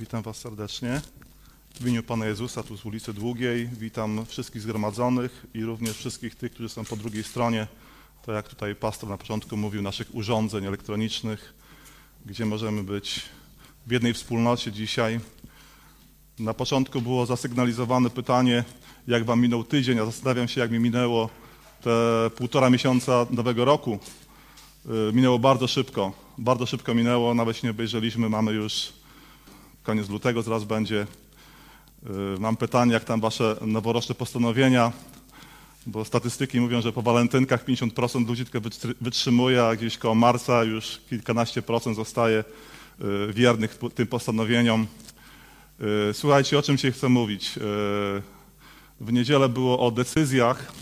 [0.00, 1.00] Witam Was serdecznie.
[1.74, 6.52] W imieniu Pana Jezusa, tu z ulicy Długiej, witam wszystkich zgromadzonych i również wszystkich tych,
[6.52, 7.66] którzy są po drugiej stronie,
[8.26, 11.54] tak jak tutaj pastor na początku mówił, naszych urządzeń elektronicznych,
[12.26, 13.22] gdzie możemy być
[13.86, 15.20] w jednej wspólnocie dzisiaj.
[16.38, 18.64] Na początku było zasygnalizowane pytanie,
[19.06, 21.30] jak Wam minął tydzień, a zastanawiam się, jak mi minęło
[21.82, 21.90] te
[22.36, 23.98] półtora miesiąca nowego roku.
[25.10, 28.97] Y, minęło bardzo szybko, bardzo szybko minęło, nawet się nie obejrzeliśmy, mamy już
[29.88, 31.06] koniec lutego, zaraz będzie.
[32.36, 34.92] Y, mam pytanie, jak tam Wasze noworoczne postanowienia,
[35.86, 38.68] bo statystyki mówią, że po walentynkach 50% ludzi tylko
[39.00, 42.44] wytrzymuje, a gdzieś koło marca już kilkanaście procent zostaje
[43.28, 44.86] y, wiernych tym postanowieniom.
[46.12, 47.52] Słuchajcie, o czym dzisiaj chcę mówić.
[49.00, 50.72] W niedzielę było o decyzjach,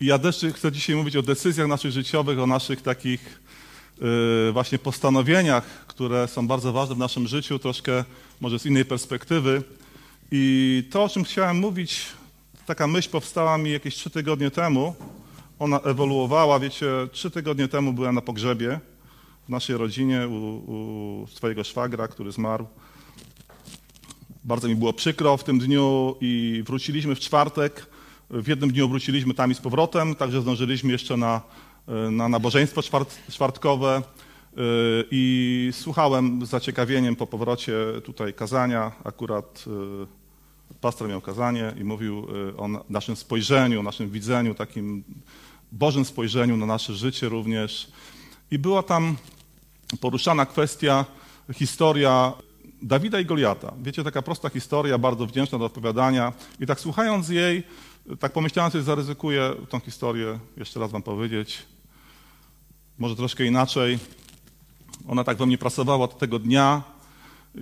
[0.00, 3.40] i ja też chcę dzisiaj mówić o decyzjach naszych życiowych, o naszych takich
[4.52, 8.04] właśnie postanowieniach, które są bardzo ważne w naszym życiu, troszkę
[8.40, 9.62] może z innej perspektywy.
[10.30, 12.06] I to, o czym chciałem mówić,
[12.66, 14.94] taka myśl powstała mi jakieś trzy tygodnie temu.
[15.58, 18.80] Ona ewoluowała, wiecie, trzy tygodnie temu byłem na pogrzebie
[19.46, 20.34] w naszej rodzinie u,
[20.72, 22.66] u swojego szwagra, który zmarł.
[24.44, 27.86] Bardzo mi było przykro w tym dniu i wróciliśmy w czwartek
[28.30, 31.40] w jednym dniu wróciliśmy tam i z powrotem, także zdążyliśmy jeszcze na,
[32.10, 34.60] na nabożeństwo czwart, czwartkowe e,
[35.10, 37.74] i słuchałem z zaciekawieniem po powrocie
[38.04, 38.92] tutaj kazania.
[39.04, 39.64] Akurat
[40.72, 45.04] e, pastor miał kazanie i mówił o naszym spojrzeniu, o naszym widzeniu, takim
[45.72, 47.92] Bożym spojrzeniu na nasze życie również.
[48.50, 49.16] I była tam
[50.00, 51.04] poruszana kwestia,
[51.54, 52.32] historia
[52.82, 53.72] Dawida i Goliata.
[53.82, 56.32] Wiecie, taka prosta historia, bardzo wdzięczna do opowiadania.
[56.60, 57.62] I tak słuchając jej,
[58.18, 61.62] tak pomyślałem sobie, zaryzykuję tą historię jeszcze raz wam powiedzieć.
[63.00, 63.98] Może troszkę inaczej.
[65.08, 66.82] Ona tak we mnie pracowała od tego dnia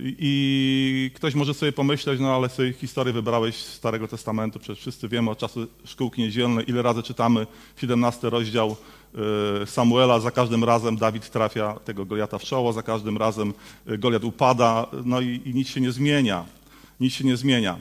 [0.03, 5.07] i ktoś może sobie pomyśleć, no ale sobie historię wybrałeś z Starego Testamentu, przecież wszyscy
[5.07, 7.47] wiemy od czasu szkółki niedzielnej, ile razy czytamy
[7.77, 8.75] 17 rozdział
[9.63, 13.53] y, Samuela, za każdym razem Dawid trafia tego Goliata w czoło, za każdym razem
[13.89, 16.45] y, Goliat upada, no i, i nic się nie zmienia.
[16.99, 17.79] Nic się nie zmienia.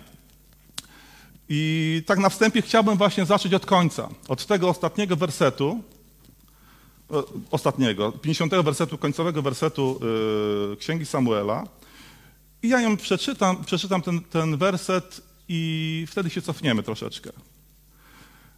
[1.49, 5.83] I tak na wstępie chciałbym właśnie zacząć od końca, od tego ostatniego wersetu,
[7.51, 10.01] ostatniego, 50 wersetu, końcowego wersetu
[10.71, 11.67] yy, Księgi Samuela.
[12.63, 17.31] I ja ją przeczytam, przeczytam ten, ten werset i wtedy się cofniemy troszeczkę.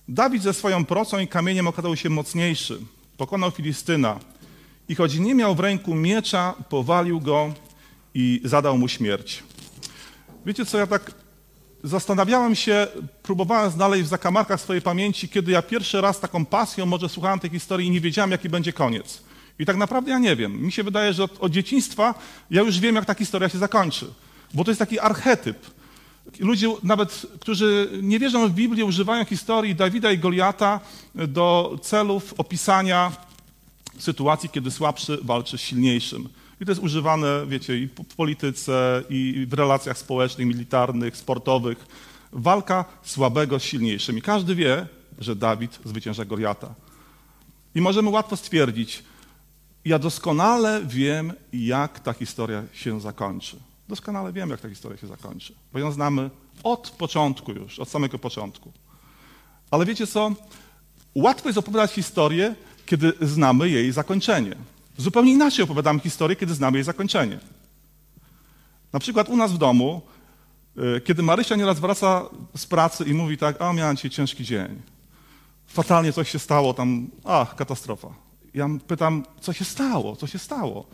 [0.08, 2.78] Dawid ze swoją procą i kamieniem okazał się mocniejszy.
[3.16, 4.20] Pokonał Filistyna
[4.88, 7.54] i choć nie miał w ręku miecza, powalił go
[8.14, 9.42] i zadał mu śmierć.
[10.46, 11.19] Wiecie co, ja tak
[11.84, 12.86] zastanawiałem się,
[13.22, 17.50] próbowałem znaleźć w zakamarkach swojej pamięci, kiedy ja pierwszy raz taką pasją może słuchałem tej
[17.50, 19.22] historii i nie wiedziałem, jaki będzie koniec.
[19.58, 20.62] I tak naprawdę ja nie wiem.
[20.62, 22.14] Mi się wydaje, że od, od dzieciństwa
[22.50, 24.06] ja już wiem, jak ta historia się zakończy.
[24.54, 25.56] Bo to jest taki archetyp.
[26.38, 30.80] Ludzie, nawet którzy nie wierzą w Biblię, używają historii Dawida i Goliata
[31.14, 33.12] do celów opisania
[33.98, 36.28] sytuacji, kiedy słabszy walczy z silniejszym.
[36.60, 41.86] I to jest używane, wiecie, i w polityce, i w relacjach społecznych, militarnych, sportowych.
[42.32, 44.18] Walka słabego z silniejszym.
[44.18, 44.86] I każdy wie,
[45.18, 46.74] że Dawid zwycięża Goliata.
[47.74, 49.02] I możemy łatwo stwierdzić,
[49.84, 53.56] ja doskonale wiem, jak ta historia się zakończy.
[53.88, 56.30] Doskonale wiem, jak ta historia się zakończy, bo ją znamy
[56.62, 58.72] od początku już, od samego początku.
[59.70, 60.32] Ale wiecie co?
[61.14, 62.54] Łatwo jest opowiadać historię,
[62.86, 64.56] kiedy znamy jej zakończenie.
[65.00, 67.38] Zupełnie inaczej opowiadamy historię, kiedy znamy jej zakończenie.
[68.92, 70.02] Na przykład u nas w domu,
[70.96, 72.24] y, kiedy Marysia nieraz wraca
[72.56, 74.82] z pracy i mówi tak, a miałem dzisiaj ciężki dzień,
[75.66, 78.08] fatalnie coś się stało, tam, ach, katastrofa.
[78.54, 80.86] Ja pytam, co się stało, co się stało?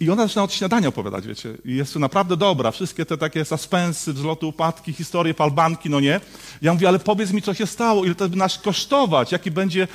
[0.00, 1.54] I ona zaczyna od śniadania opowiadać, wiecie.
[1.64, 2.70] I jest to naprawdę dobra.
[2.70, 6.20] Wszystkie te takie suspensy, wzloty, upadki, historie, falbanki, no nie.
[6.62, 9.88] Ja mówię, ale powiedz mi, co się stało, ile to by nas kosztować, jaki będzie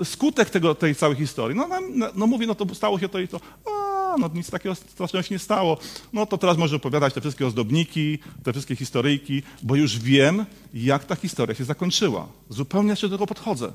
[0.00, 1.56] y, skutek tego, tej całej historii.
[1.56, 3.40] No, no, no mówię, no to stało się to i to.
[3.66, 5.78] A, no nic takiego strasznego się nie stało.
[6.12, 10.44] No to teraz może opowiadać te wszystkie ozdobniki, te wszystkie historyjki, bo już wiem,
[10.74, 12.28] jak ta historia się zakończyła.
[12.48, 13.72] Zupełnie jeszcze do tego podchodzę,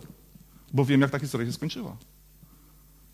[0.73, 1.97] bo wiem, jak ta historia się skończyła.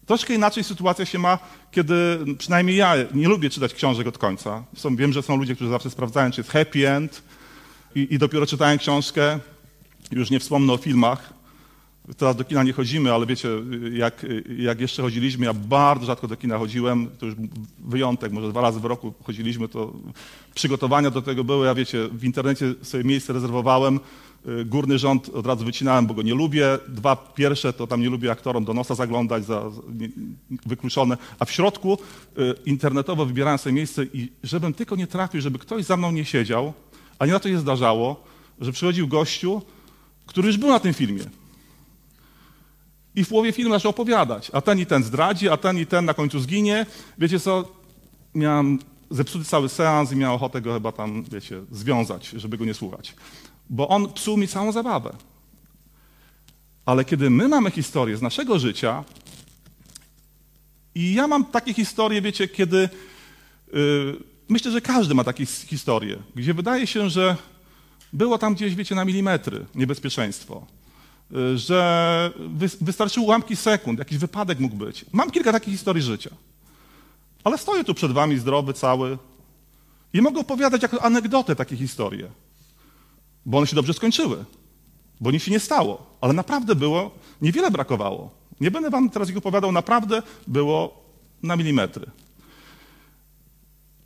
[0.08, 1.40] Troszkę inaczej sytuacja się ma,
[1.72, 4.64] kiedy przynajmniej ja nie lubię czytać książek od końca.
[4.76, 7.24] Są, wiem, że są ludzie, którzy zawsze sprawdzają, czy jest happy end
[7.96, 9.40] i, i dopiero czytają książkę.
[10.12, 11.34] Już nie wspomnę o filmach.
[12.18, 13.50] Teraz do kina nie chodzimy, ale wiecie,
[13.94, 14.26] jak,
[14.58, 17.36] jak jeszcze chodziliśmy, ja bardzo rzadko do kina chodziłem, to już
[17.80, 19.94] wyjątek, może dwa razy w roku chodziliśmy, to
[20.56, 24.00] przygotowania do tego były, ja wiecie, w internecie sobie miejsce rezerwowałem,
[24.66, 26.80] górny rząd od razu wycinałem, bo go nie lubię.
[26.88, 30.10] Dwa pierwsze to tam nie lubię aktorom do nosa zaglądać, za, za, nie,
[30.66, 31.18] wykluczone.
[31.40, 31.98] A w środku
[32.38, 36.26] y, internetowo wybierałem sobie miejsce i żebym tylko nie trafił, żeby ktoś za mną nie
[36.26, 36.74] siedział,
[37.20, 38.24] a nie na to się zdarzało,
[38.62, 39.62] że przychodził gościu,
[40.26, 41.24] który już był na tym filmie.
[43.16, 46.06] I w połowie filmu zaczął opowiadać, a ten i ten zdradzi, a ten i ten
[46.06, 46.86] na końcu zginie.
[47.18, 47.72] Wiecie co,
[48.36, 48.80] miałem
[49.12, 53.16] zepsuty cały seans i miałem ochotę go chyba tam, wiecie, związać, żeby go nie słuchać.
[53.70, 55.14] Bo on psuł mi całą zabawę.
[56.86, 59.04] Ale kiedy my mamy historię z naszego życia
[60.96, 62.90] i ja mam takie historie, wiecie, kiedy
[63.74, 64.18] yy,
[64.50, 67.36] myślę, że każdy ma takie historie, gdzie wydaje się, że
[68.14, 70.66] było tam gdzieś, wiecie, na milimetry niebezpieczeństwo,
[71.32, 75.06] yy, że wy, wystarczyły ułamki sekund, jakiś wypadek mógł być.
[75.12, 76.30] Mam kilka takich historii życia.
[77.44, 79.18] Ale stoję tu przed wami zdrowy, cały
[80.14, 82.30] i mogę opowiadać jako anegdotę takie historie,
[83.48, 84.46] bo one się dobrze skończyły,
[85.22, 87.12] bo nic się nie stało, ale naprawdę było,
[87.42, 88.30] niewiele brakowało.
[88.60, 91.04] Nie będę wam teraz ich opowiadał, naprawdę było
[91.44, 92.06] na milimetry.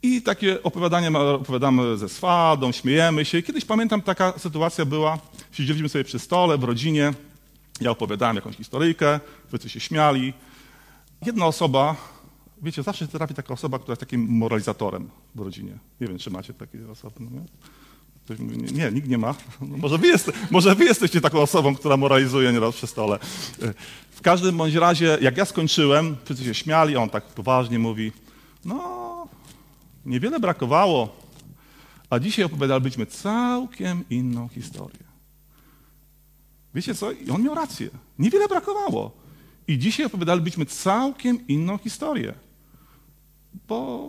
[0.04, 3.42] I takie opowiadania opowiadamy ze swadą, śmiejemy się.
[3.42, 5.18] Kiedyś pamiętam, taka sytuacja była,
[5.52, 7.14] siedzieliśmy sobie przy stole w rodzinie,
[7.82, 10.34] ja opowiadałem jakąś historyjkę, wszyscy się śmiali.
[11.26, 11.96] Jedna osoba
[12.62, 15.78] wiecie, zawsze trafi taka osoba, która jest takim moralizatorem w rodzinie.
[16.02, 17.16] Nie wiem, czy macie takie osoby.
[17.20, 17.46] No nie?
[18.33, 19.36] Ktoś mówi, nie, nikt nie ma.
[19.62, 23.19] No może, wy jest, może wy jesteście taką osobą, która moralizuje nieraz przy stole.
[24.12, 28.12] W każdym bądź razie, jak ja skończyłem, wszyscy się śmiali, on tak poważnie mówi,
[28.66, 29.28] no,
[30.06, 31.16] niewiele brakowało,
[32.10, 35.04] a dzisiaj opowiadalibyśmy całkiem inną historię.
[36.75, 37.12] Wiecie co?
[37.12, 37.89] I on miał rację.
[38.19, 39.12] Niewiele brakowało.
[39.68, 42.33] I dzisiaj opowiadalibyśmy całkiem inną historię
[43.68, 44.07] bo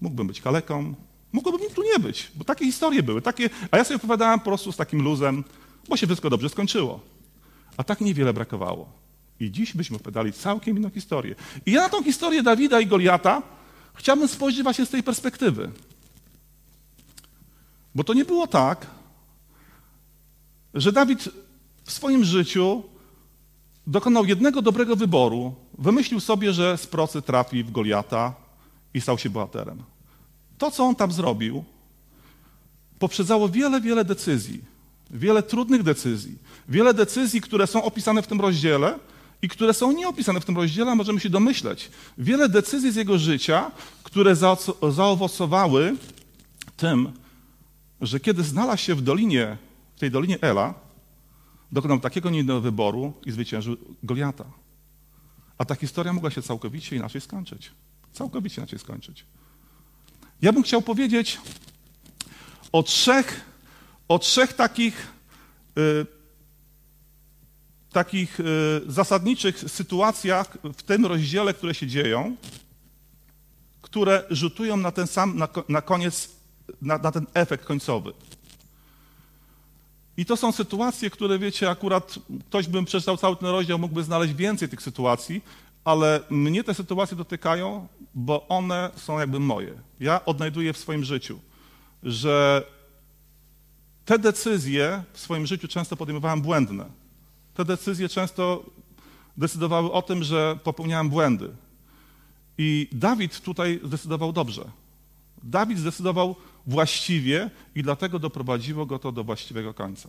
[0.00, 0.94] mógłbym być kaleką,
[1.32, 4.44] mogłoby mi tu nie być, bo takie historie były, takie, a ja sobie opowiadałem po
[4.44, 5.44] prostu z takim luzem,
[5.88, 7.00] bo się wszystko dobrze skończyło.
[7.76, 8.88] A tak niewiele brakowało.
[9.40, 11.34] I dziś byśmy opowiadali całkiem inną historię.
[11.66, 13.42] I ja na tą historię Dawida i Goliata
[13.94, 15.70] chciałbym spojrzeć właśnie z tej perspektywy.
[17.94, 18.86] Bo to nie było tak,
[20.74, 21.28] że Dawid
[21.84, 22.82] w swoim życiu
[23.86, 28.34] dokonał jednego dobrego wyboru, wymyślił sobie, że z procy trafi w Goliata,
[28.94, 29.82] i stał się bohaterem.
[30.62, 31.64] To, co on tam zrobił,
[32.98, 34.64] poprzedzało wiele, wiele decyzji,
[35.10, 36.38] wiele trudnych decyzji,
[36.68, 38.98] wiele decyzji, które są opisane w tym rozdziale
[39.42, 41.90] i które są nieopisane w tym rozdziale, a możemy się domyśleć.
[42.18, 43.70] Wiele decyzji z jego życia,
[44.02, 44.36] które
[44.90, 45.96] zaowocowały
[46.76, 47.12] tym,
[48.00, 49.56] że kiedy znalazł się w dolinie,
[49.96, 50.74] w tej dolinie Ela,
[51.72, 54.44] dokonał takiego niejednego wyboru i zwyciężył Goliata.
[55.58, 57.70] A ta historia mogła się całkowicie inaczej skończyć
[58.12, 59.24] całkowicie inaczej skończyć.
[60.42, 61.40] Ja bym chciał powiedzieć
[62.72, 63.40] o trzech,
[64.08, 65.06] o trzech takich,
[65.78, 66.06] y,
[67.92, 68.44] takich y,
[68.86, 72.36] zasadniczych sytuacjach w tym rozdziale, które się dzieją,
[73.82, 76.28] które rzutują na ten sam, na, na koniec,
[76.82, 78.12] na, na ten efekt końcowy.
[80.16, 82.14] I to są sytuacje, które wiecie, akurat
[82.48, 85.42] ktoś bym przeczytał cały ten rozdział, mógłby znaleźć więcej tych sytuacji,
[85.84, 89.74] ale mnie te sytuacje dotykają, bo one są jakby moje.
[90.00, 91.38] Ja odnajduję w swoim życiu,
[92.02, 92.64] że
[94.04, 96.84] te decyzje w swoim życiu często podejmowałem błędne.
[97.54, 98.64] Te decyzje często
[99.36, 101.50] decydowały o tym, że popełniałem błędy.
[102.58, 104.64] I Dawid tutaj zdecydował dobrze.
[105.42, 110.08] Dawid zdecydował właściwie i dlatego doprowadziło go to do właściwego końca.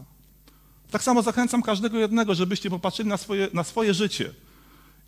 [0.91, 4.33] Tak samo zachęcam każdego jednego, żebyście popatrzyli na swoje, na swoje życie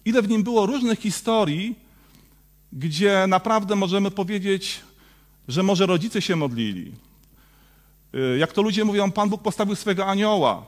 [0.06, 1.76] ile w nim było różnych historii,
[2.74, 4.80] gdzie naprawdę możemy powiedzieć,
[5.48, 6.92] że może rodzice się modlili.
[8.16, 10.66] Y, jak to ludzie mówią, Pan Bóg postawił swego anioła.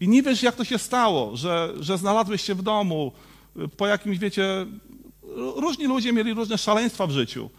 [0.00, 3.12] I nie wiesz, jak to się stało, że, że znalazłeś się w domu
[3.56, 4.66] y, po jakimś, wiecie,
[5.56, 7.50] różni ludzie mieli różne szaleństwa w życiu.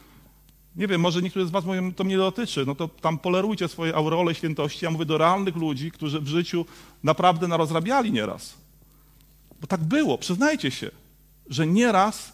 [0.76, 3.96] Nie wiem, może niektórzy z was mówią, to mnie dotyczy, no to tam polerujcie swoje
[3.96, 4.86] aureole świętości.
[4.86, 6.66] Ja mówię do realnych ludzi, którzy w życiu
[7.04, 8.54] naprawdę narozrabiali nieraz.
[9.62, 10.92] Bo tak było, przyznajcie się
[11.50, 12.34] że nieraz,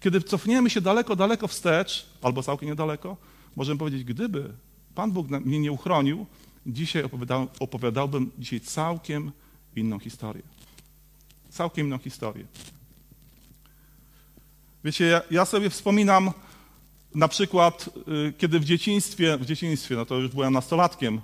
[0.00, 3.16] kiedy cofniemy się daleko, daleko wstecz, albo całkiem niedaleko,
[3.56, 4.52] możemy powiedzieć, gdyby
[4.94, 6.26] Pan Bóg mnie nie uchronił,
[6.66, 9.32] dzisiaj opowiadał, opowiadałbym dzisiaj całkiem
[9.76, 10.42] inną historię.
[11.50, 12.44] Całkiem inną historię.
[14.84, 16.30] Wiecie, ja, sobie wspominam
[17.14, 17.90] na przykład,
[18.28, 21.20] y, kiedy w dzieciństwie, w dzieciństwie, no to już byłem nastolatkiem,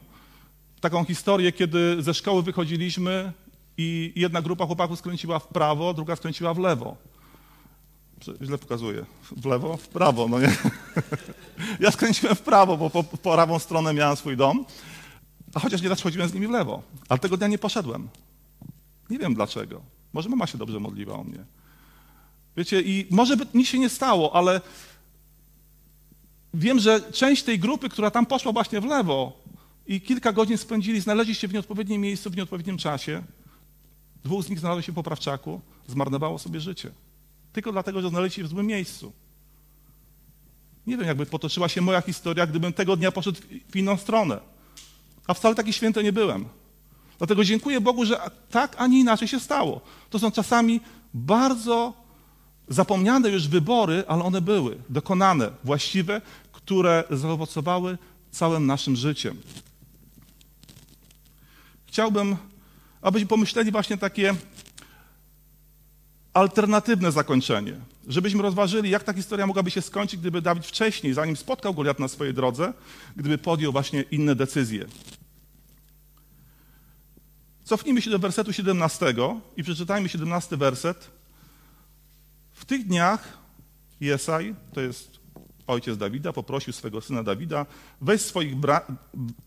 [0.80, 3.32] taką historię, kiedy ze szkoły wychodziliśmy
[3.78, 7.11] i jedna grupa chłopaków skręciła w prawo, druga skręciła w lewo
[8.42, 9.04] źle pokazuję.
[9.36, 9.76] W lewo?
[9.76, 10.56] W prawo, no nie.
[11.80, 14.64] Ja skręciłem w prawo, bo po, po prawą stronę miałem swój dom.
[15.54, 18.08] A chociaż nieraz chodziłem z nimi w lewo, ale tego dnia nie poszedłem.
[19.10, 19.82] Nie wiem dlaczego.
[20.12, 21.44] Może mama się dobrze modliła o mnie.
[22.56, 24.60] Wiecie, i może by nic się nie stało, ale
[26.54, 29.32] wiem, że część tej grupy, która tam poszła właśnie w lewo
[29.86, 33.22] i kilka godzin spędzili, znaleźli się w nieodpowiednim miejscu, w nieodpowiednim czasie,
[34.24, 36.90] dwóch z nich znalazło się po prawczaku, zmarnowało sobie życie.
[37.52, 39.12] Tylko dlatego, że znaleźli się w złym miejscu.
[40.86, 43.40] Nie wiem, jakby potoczyła się moja historia, gdybym tego dnia poszedł
[43.70, 44.40] w inną stronę.
[45.26, 46.44] A wcale taki święty nie byłem.
[47.18, 49.80] Dlatego dziękuję Bogu, że tak, a nie inaczej się stało.
[50.10, 50.80] To są czasami
[51.14, 51.94] bardzo
[52.68, 56.20] zapomniane już wybory, ale one były dokonane, właściwe,
[56.52, 57.98] które zaowocowały
[58.30, 59.40] całym naszym życiem.
[61.86, 62.36] Chciałbym,
[63.02, 64.34] abyśmy pomyśleli właśnie takie
[66.34, 67.76] alternatywne zakończenie.
[68.08, 72.08] Żebyśmy rozważyli, jak ta historia mogłaby się skończyć, gdyby Dawid wcześniej, zanim spotkał Goliat na
[72.08, 72.72] swojej drodze,
[73.16, 74.86] gdyby podjął właśnie inne decyzje.
[77.64, 79.14] Cofnijmy się do wersetu 17
[79.56, 81.10] i przeczytajmy 17 werset.
[82.52, 83.38] W tych dniach
[84.00, 85.18] Jesaj, to jest
[85.66, 87.66] ojciec Dawida, poprosił swego syna Dawida,
[88.00, 88.96] weź, swoich bra-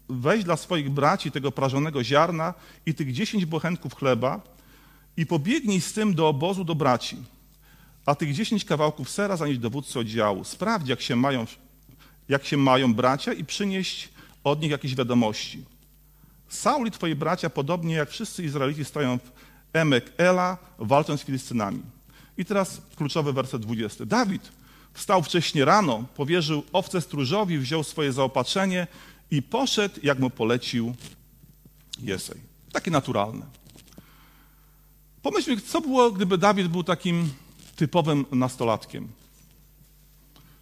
[0.10, 2.54] weź dla swoich braci tego prażonego ziarna
[2.86, 4.42] i tych dziesięć bochenków chleba
[5.18, 7.18] i pobiegnij z tym do obozu do braci,
[8.06, 10.44] a tych dziesięć kawałków sera zanieść dowódcy oddziału.
[10.44, 11.46] Sprawdź, jak się, mają,
[12.30, 14.10] jak się mają bracia i przynieść
[14.44, 15.66] od nich jakieś wiadomości.
[16.50, 19.32] Saul i twoi bracia, podobnie jak wszyscy Izraelici, stoją w
[19.74, 21.82] Emek Ela, walcząc z Filistynami.
[22.38, 24.06] I teraz kluczowy werset 20.
[24.06, 24.52] Dawid
[24.94, 28.88] wstał wcześnie rano, powierzył owce stróżowi, wziął swoje zaopatrzenie
[29.32, 30.96] i poszedł, jak mu polecił
[32.02, 32.38] Jesej.
[32.72, 33.46] Takie naturalne.
[35.26, 37.34] Pomyślmy, co było, gdyby Dawid był takim
[37.76, 39.08] typowym nastolatkiem.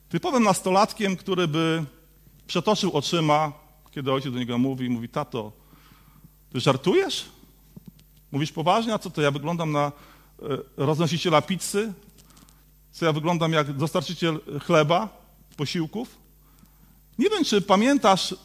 [0.10, 1.84] Typowym nastolatkiem, który by
[2.48, 3.52] przetoczył oczyma,
[3.92, 5.52] kiedy ojciec do niego mówi, mówi, tato,
[6.54, 7.26] ty żartujesz?
[8.32, 8.94] Mówisz poważnie?
[8.94, 9.92] A co to, ja wyglądam na e,
[10.78, 11.94] roznosiciela pizzy?
[12.92, 15.10] Co ja wyglądam jak dostarczyciel chleba,
[15.58, 16.16] posiłków?
[17.20, 18.36] Nie wiem, czy pamiętasz,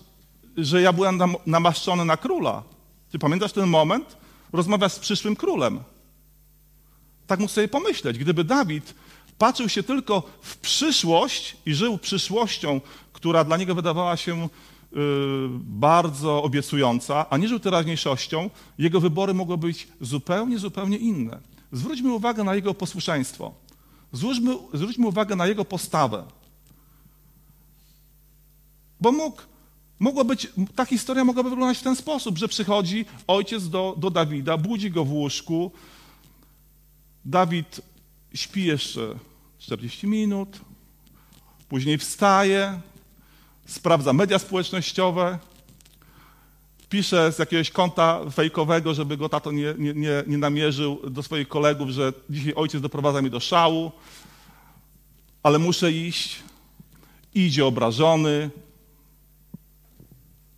[0.57, 2.63] że ja byłem namaszczony na króla.
[3.13, 4.17] Czy pamiętasz ten moment?
[4.53, 5.81] Rozmawiasz z przyszłym królem.
[7.29, 8.19] Tak mógł sobie pomyśleć.
[8.19, 8.95] Gdyby Dawid
[9.39, 12.81] patrzył się tylko w przyszłość i żył przyszłością,
[13.13, 14.49] która dla niego wydawała się y,
[15.61, 21.41] bardzo obiecująca, a nie żył teraźniejszością, jego wybory mogły być zupełnie, zupełnie inne.
[21.73, 23.55] Zwróćmy uwagę na jego posłuszeństwo.
[24.13, 26.25] Zwróćmy, zwróćmy uwagę na jego postawę.
[29.01, 29.43] Bo mógł,
[29.99, 34.57] mogło być, ta historia mogłaby wyglądać w ten sposób, że przychodzi ojciec do, do Dawida,
[34.57, 35.73] budzi go w łóżku,
[37.29, 37.81] Dawid
[38.35, 39.15] śpi jeszcze
[39.59, 40.61] 40 minut,
[41.69, 42.81] później wstaje,
[43.67, 45.39] sprawdza media społecznościowe,
[46.89, 51.91] pisze z jakiegoś konta fejkowego, żeby go tato nie, nie, nie, namierzył do swoich kolegów,
[51.91, 53.93] że dzisiaj ojciec doprowadza mnie do szału,
[55.43, 56.37] ale muszę iść.
[57.35, 58.51] Idzie obrażony,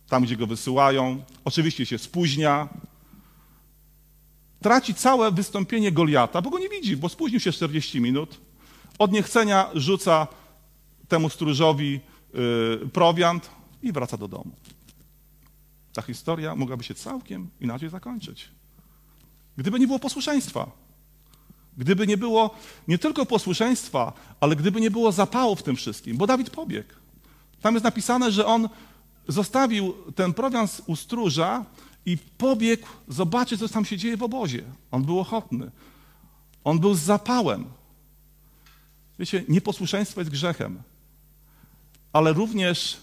[0.07, 1.23] tam gdzie go wysyłają.
[1.45, 2.69] Oczywiście się spóźnia,
[4.61, 8.37] traci całe wystąpienie Goliata, bo go nie widzi, bo spóźnił się 40 minut.
[8.99, 10.27] Od niechcenia rzuca
[11.07, 11.99] temu stróżowi
[12.33, 13.49] yy, prowiant
[13.83, 14.51] i wraca do domu.
[15.93, 18.49] Ta historia mogłaby się całkiem inaczej zakończyć.
[19.57, 20.71] Gdyby nie było posłuszeństwa.
[21.77, 22.55] Gdyby nie było
[22.87, 26.93] nie tylko posłuszeństwa, ale gdyby nie było zapału w tym wszystkim, bo Dawid pobiegł.
[27.61, 28.69] Tam jest napisane, że on
[29.27, 31.65] zostawił ten prowiant u stróża
[32.05, 34.63] i pobiegł zobaczyć, co tam się dzieje w obozie.
[34.91, 35.71] On był ochotny.
[36.63, 37.65] On był z zapałem.
[39.19, 40.81] Wiecie, nieposłuszeństwo jest grzechem,
[42.13, 42.97] ale również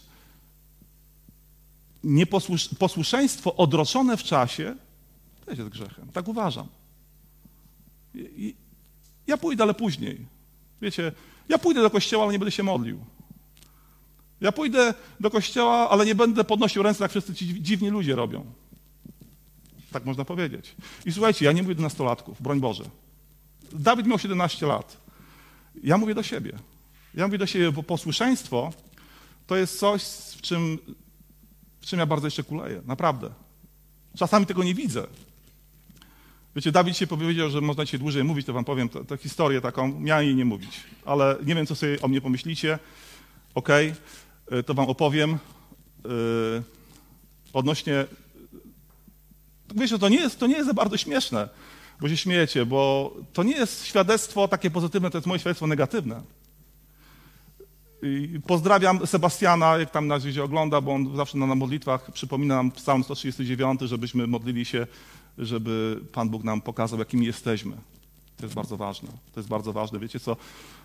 [2.05, 4.77] nieposłusz- posłuszeństwo odroczone w czasie
[5.47, 6.09] też jest grzechem.
[6.13, 6.67] Tak uważam.
[8.15, 8.55] I,
[9.27, 10.27] ja pójdę, ale później.
[10.83, 11.13] Wiecie,
[11.49, 13.05] ja pójdę do kościoła, ale nie będę się modlił.
[14.41, 18.45] Ja pójdę do kościoła, ale nie będę podnosił ręce, jak wszyscy ci dziwni ludzie robią.
[19.93, 20.75] Tak można powiedzieć.
[21.07, 22.85] I słuchajcie, ja nie mówię do nastolatków, broń Boże.
[23.73, 24.97] Dawid miał 17 lat.
[25.83, 26.53] Ja mówię do siebie.
[27.15, 28.73] Ja mówię do siebie, bo posłuszeństwo
[29.47, 30.03] to jest coś,
[30.37, 30.79] w czym,
[31.81, 32.83] w czym ja bardzo jeszcze kuleję.
[32.87, 33.31] Naprawdę.
[34.17, 35.07] Czasami tego nie widzę.
[36.57, 40.01] Wiecie, Dawid się powiedział, że można dzisiaj dłużej mówić, to wam powiem tę historię taką.
[40.01, 42.79] Miałem jej nie mówić, ale nie wiem, co sobie o mnie pomyślicie.
[43.55, 43.93] Okej,
[44.47, 44.63] okay.
[44.63, 45.39] to wam opowiem.
[46.05, 46.63] Yy,
[47.53, 48.05] odnośnie
[49.75, 51.49] Wiecie, to nie, jest, to nie jest za bardzo śmieszne,
[52.01, 56.23] bo się śmiejecie, bo to nie jest świadectwo takie pozytywne, to jest moje świadectwo negatywne.
[58.03, 62.71] I pozdrawiam Sebastiana, jak tam na razie ogląda, bo on zawsze na modlitwach przypomina nam
[62.71, 64.87] Psalm 139, żebyśmy modlili się,
[65.39, 67.77] żeby Pan Bóg nam pokazał, jakimi jesteśmy.
[68.37, 69.09] To jest bardzo ważne.
[69.09, 69.99] To jest bardzo ważne.
[69.99, 70.37] Wiecie co?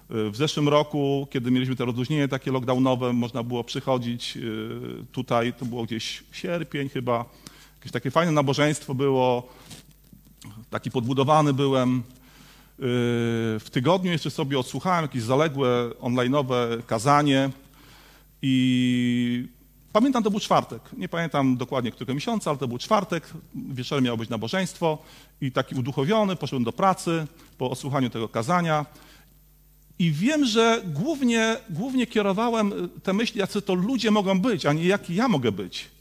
[0.10, 5.66] W zeszłym roku, kiedy mieliśmy te rozluźnienie takie lockdownowe, można było przychodzić y, tutaj, to
[5.66, 7.25] było gdzieś sierpień chyba,
[7.84, 9.50] jakieś takie fajne nabożeństwo było,
[10.70, 11.98] taki podbudowany byłem.
[12.00, 12.04] Y,
[13.60, 17.50] w tygodniu jeszcze sobie odsłuchałem jakieś zaległe online'owe kazanie
[18.42, 19.48] i
[19.94, 20.82] pamiętam, to był czwartek.
[20.98, 23.30] Nie pamiętam dokładnie którego miesiąca, ale to był czwartek.
[23.56, 24.98] Wieczorem miało być nabożeństwo
[25.42, 28.86] i taki uduchowiony poszedłem do pracy po odsłuchaniu tego kazania
[30.00, 34.86] i wiem, że głównie, głównie kierowałem te myśli, jacy to ludzie mogą być, a nie
[34.86, 35.94] jaki ja mogę być.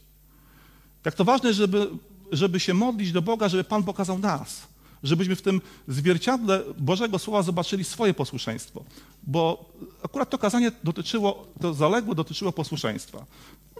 [1.05, 1.87] Jak to ważne, żeby,
[2.31, 4.67] żeby się modlić do Boga, żeby Pan pokazał nas.
[5.03, 8.83] Żebyśmy w tym zwierciadle Bożego Słowa zobaczyli swoje posłuszeństwo.
[9.23, 9.69] Bo
[10.03, 13.25] akurat to kazanie dotyczyło, to zaległe dotyczyło posłuszeństwa.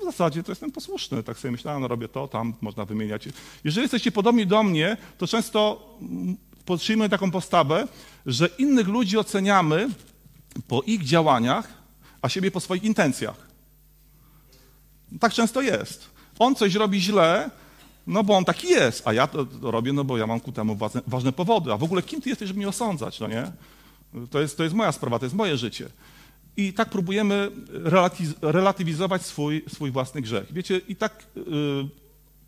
[0.02, 3.30] W zasadzie to jestem posłuszny, tak sobie myślałem, no robię to, tam można wymieniać.
[3.64, 5.90] Jeżeli jesteście podobni do mnie, to często
[6.78, 7.88] przyjmuję taką postawę,
[8.26, 9.90] że innych ludzi oceniamy
[10.68, 11.74] po ich działaniach,
[12.22, 13.48] a siebie po swoich intencjach.
[15.20, 16.13] Tak często jest.
[16.40, 17.50] On coś robi źle,
[18.08, 20.76] no bo on taki jest, a ja to, robię, no bo ja mam ku temu
[20.76, 21.74] ważne, ważne, powody.
[21.74, 23.52] A w ogóle kim ty jesteś, żeby mnie osądzać, no nie?
[24.30, 25.90] To jest, to jest moja sprawa, to jest moje życie.
[26.58, 27.52] I tak próbujemy
[28.42, 30.54] relatywizować swój, swój własny grzech.
[30.54, 31.44] Wiecie, i tak yy,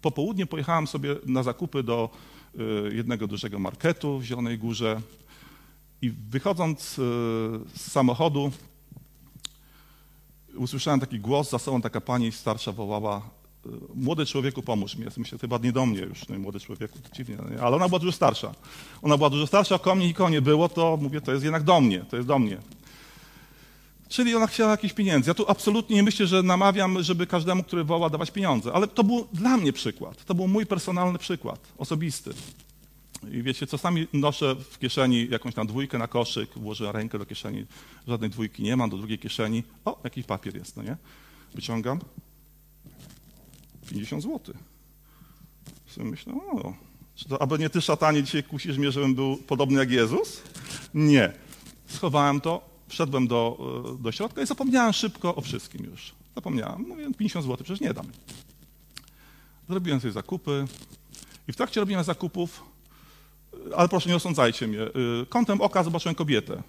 [0.02, 2.10] po południu pojechałem sobie na zakupy do
[2.56, 5.02] yy, jednego dużego marketu w Zielonej Górze
[6.02, 7.04] i wychodząc yy,
[7.76, 8.52] z samochodu
[10.56, 13.22] usłyszałem taki głos, za sobą taka pani starsza wołała
[13.96, 15.06] młody człowieku, pomóż mi.
[15.06, 17.88] Ja myślę, chyba nie do mnie już, no, młody człowieku, to dziwnie, no, ale ona
[17.88, 18.56] była dużo starsza.
[19.02, 21.82] Ona była dużo starsza, koło mnie nikogo nie było, to mówię, to jest jednak do
[21.82, 22.58] mnie, to jest do mnie.
[24.10, 25.30] Czyli ona chciała jakieś pieniędzy.
[25.30, 29.04] Ja tu absolutnie nie myślę, że namawiam, żeby każdemu, który woła, dawać pieniądze, ale to
[29.04, 30.26] był dla mnie przykład.
[30.26, 32.34] To był mój personalny przykład, osobisty.
[33.32, 37.66] I wiecie, czasami noszę w kieszeni jakąś tam dwójkę na koszyk, włożę rękę do kieszeni,
[38.08, 40.98] żadnej dwójki nie mam, do drugiej kieszeni, o, jakiś papier jest, no nie?
[41.56, 42.00] Wyciągam,
[43.90, 44.56] 50 zł.
[45.88, 46.74] Sobie myślę, o,
[47.16, 50.42] czy to, aby nie ty szatanie dzisiaj kusisz mnie, żebym był podobny jak Jezus?
[50.94, 51.34] Nie.
[51.88, 53.58] Schowałem to, wszedłem do,
[54.00, 56.14] e, do środka i zapomniałem szybko o wszystkim już.
[56.36, 56.82] Zapomniałem.
[56.88, 58.06] Mówię, 50 zł przecież nie dam.
[59.70, 60.66] Zrobiłem sobie zakupy
[61.48, 62.64] i w trakcie robienia zakupów,
[63.72, 64.92] e, ale proszę nie osądzajcie mnie, e,
[65.30, 66.64] kątem oka zobaczyłem kobietę.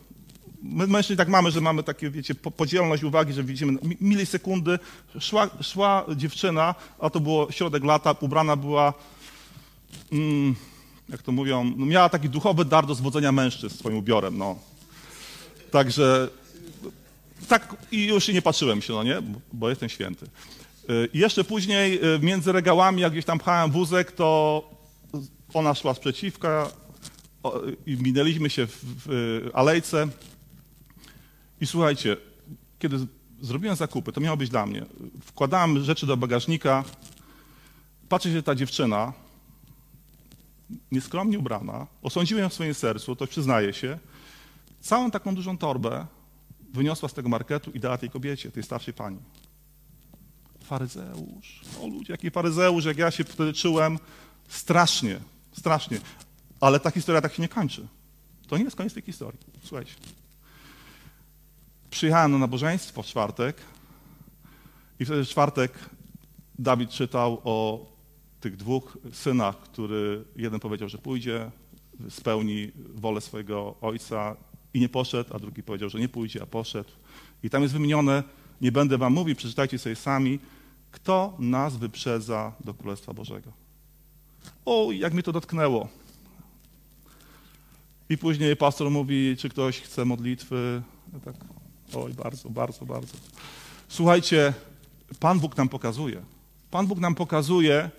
[0.70, 4.78] My mężczyźni tak mamy, że mamy takie, wiecie, podzielność uwagi, że widzimy milisekundy.
[5.20, 8.94] Szła, szła dziewczyna, a to było środek lata, ubrana była,
[10.12, 10.54] mm,
[11.08, 14.58] jak to mówią, no miała taki duchowy dar do zwodzenia mężczyzn swoim ubiorem, no.
[15.70, 16.28] Także
[17.48, 20.26] tak i już nie patrzyłem się, no nie, bo jestem święty.
[20.90, 24.62] Y, I jeszcze później y, między regałami, jak gdzieś tam pchałem wózek, to
[25.54, 26.70] ona szła sprzeciwka
[27.86, 30.08] i minęliśmy się w, w alejce.
[31.60, 32.16] I słuchajcie,
[32.78, 32.96] kiedy
[33.40, 34.86] zrobiłem zakupy, to miało być dla mnie.
[35.20, 36.84] Wkładałem rzeczy do bagażnika,
[38.08, 39.12] patrzę się ta dziewczyna,
[40.92, 43.98] nieskromnie ubrana, osądziłem ją w swoim sercu, to przyznaję się,
[44.80, 46.06] całą taką dużą torbę
[46.72, 49.18] wyniosła z tego marketu i dała tej kobiecie, tej starszej pani.
[50.64, 51.60] Faryzeusz.
[51.82, 53.98] O ludzie, jaki faryzeusz, jak ja się wtedy czułem.
[54.48, 55.20] Strasznie,
[55.52, 55.98] strasznie.
[56.60, 57.86] Ale ta historia tak się nie kończy.
[58.48, 59.40] To nie jest koniec tej historii.
[59.64, 59.92] Słuchajcie.
[61.96, 63.56] Przyjechałem na nabożeństwo w czwartek
[65.00, 65.72] i wtedy w czwartek
[66.58, 67.86] Dawid czytał o
[68.40, 71.50] tych dwóch synach, który jeden powiedział, że pójdzie,
[72.08, 74.36] spełni wolę swojego ojca
[74.74, 76.90] i nie poszedł, a drugi powiedział, że nie pójdzie, a poszedł.
[77.42, 78.22] I tam jest wymienione,
[78.60, 80.38] nie będę wam mówił, przeczytajcie sobie sami,
[80.90, 83.52] kto nas wyprzedza do Królestwa Bożego.
[84.64, 85.88] O, jak mi to dotknęło.
[88.08, 90.82] I później pastor mówi, czy ktoś chce modlitwy.
[91.12, 91.36] Ja tak,
[91.94, 93.14] oj, bardzo, bardzo, bardzo.
[93.88, 94.54] Słuchajcie,
[95.20, 96.22] Pan Bóg nam pokazuje.
[96.70, 97.90] Pan Bóg nam pokazuje,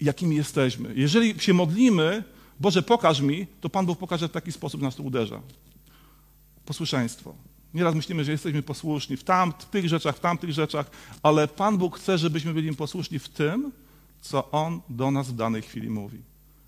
[0.00, 0.92] jakimi jesteśmy.
[0.94, 2.24] Jeżeli się modlimy,
[2.60, 5.40] Boże, pokaż mi, to Pan Bóg pokaże w taki sposób, nas to uderza.
[6.64, 7.34] Posłuszeństwo.
[7.74, 10.90] Nieraz myślimy, że jesteśmy posłuszni w, tam, w tych rzeczach, w tamtych rzeczach,
[11.22, 13.72] ale Pan Bóg chce, żebyśmy byli posłuszni w tym,
[14.20, 16.18] co On do nas w danej chwili mówi.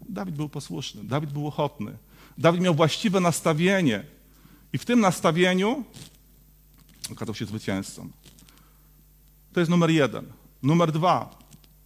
[0.09, 1.97] Dawid był posłuszny, Dawid był ochotny.
[2.39, 4.05] Dawid miał właściwe nastawienie
[4.73, 5.85] i w tym nastawieniu
[7.13, 8.11] okazał się zwycięzcą.
[9.53, 10.33] To jest numer jeden.
[10.63, 11.39] Numer dwa.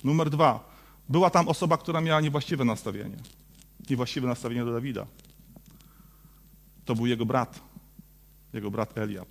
[0.05, 0.75] Numer dwa.
[1.09, 3.16] Była tam osoba, która miała niewłaściwe nastawienie
[3.90, 5.07] niewłaściwe nastawienie do Dawida.
[6.85, 7.61] To był jego brat,
[8.53, 9.29] jego brat Eliab.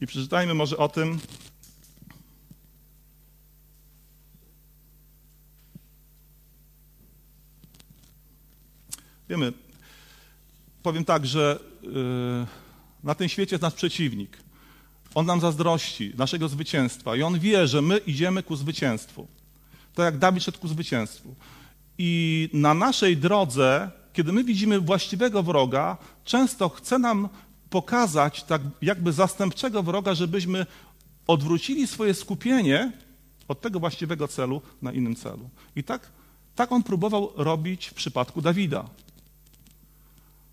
[0.00, 1.18] I przeczytajmy może o tym,
[9.28, 9.52] Wiemy,
[10.82, 11.90] powiem tak, że yy,
[13.04, 14.36] na tym świecie jest nasz przeciwnik.
[15.14, 19.26] On nam zazdrości naszego zwycięstwa i on wie, że my idziemy ku zwycięstwu.
[19.94, 21.34] Tak jak Dawid szedł ku zwycięstwu.
[21.98, 27.28] I na naszej drodze, kiedy my widzimy właściwego wroga, często chce nam
[27.70, 30.66] pokazać tak jakby zastępczego wroga, żebyśmy
[31.26, 32.92] odwrócili swoje skupienie
[33.48, 35.50] od tego właściwego celu na innym celu.
[35.76, 36.08] I tak,
[36.54, 38.84] tak on próbował robić w przypadku Dawida.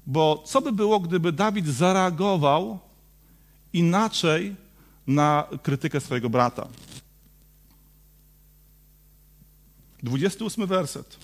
[0.08, 2.80] Bo co by było, gdyby Dawid zareagował
[3.74, 4.56] inaczej
[5.08, 6.68] na krytykę swojego brata?
[10.04, 11.18] 28 werset.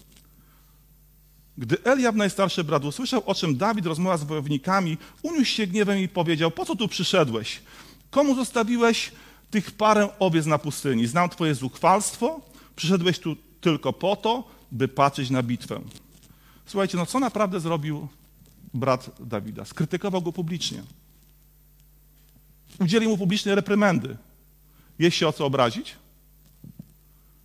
[1.57, 6.07] Gdy Eliab, najstarszy brat, usłyszał, o czym Dawid rozmawia z wojownikami, uniósł się gniewem i
[6.07, 7.61] powiedział, po co tu przyszedłeś?
[8.11, 9.11] Komu zostawiłeś
[9.51, 11.07] tych parę owiec na pustyni?
[11.07, 12.41] Znam twoje zuchwalstwo,
[12.75, 15.81] przyszedłeś tu tylko po to, by patrzeć na bitwę.
[16.65, 18.07] Słuchajcie, no co naprawdę zrobił
[18.73, 19.65] brat Dawida.
[19.65, 20.83] Skrytykował go publicznie.
[22.79, 24.17] Udzielił mu publicznej reprymendy.
[24.99, 25.95] Jest się o co obrazić?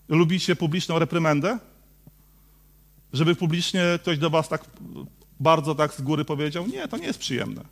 [0.09, 1.59] Lubicie publiczną reprymendę?
[3.13, 4.65] Żeby publicznie ktoś do was tak
[5.41, 6.67] bardzo tak z góry powiedział?
[6.67, 7.65] Nie, to nie jest przyjemne.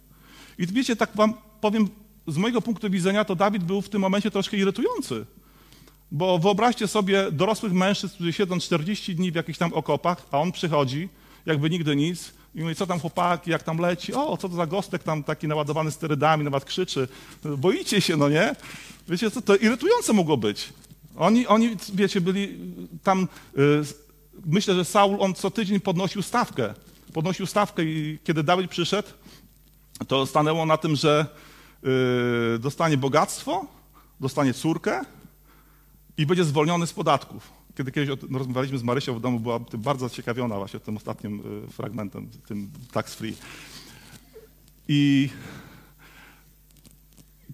[0.59, 1.88] I wiecie, tak wam powiem,
[2.27, 5.27] z mojego punktu widzenia, to Dawid był w tym momencie troszkę irytujący.
[6.12, 10.53] Bo wyobraźcie sobie dorosłych mężczyzn, którzy siedzą 40 dni w jakichś tam okopach, a on
[10.53, 11.09] przychodzi,
[11.47, 14.14] jakby nigdy nic, i co tam chłopaki, jak tam leci?
[14.14, 17.09] O, co to za gostek tam taki naładowany sterydami, nawet krzyczy.
[17.59, 18.57] Boicie się, no nie?
[19.09, 20.73] Wiecie co, to irytujące mogło być.
[21.16, 22.59] Oni, oni wiecie, byli
[23.03, 23.29] tam...
[23.57, 23.85] Yy,
[24.47, 26.75] myślę, że Saul, on co tydzień podnosił stawkę.
[27.12, 29.09] Podnosił stawkę i kiedy Dawid przyszedł,
[30.09, 31.27] to stanęło na tym, że
[31.83, 33.66] yy, dostanie bogactwo,
[34.21, 35.05] dostanie córkę
[36.16, 40.56] i będzie zwolniony z podatków kiedy kiedyś rozmawialiśmy z Marysią w domu, była bardzo ciekawiona
[40.56, 43.36] właśnie tym ostatnim y, fragmentem, tym tax free.
[44.88, 45.28] I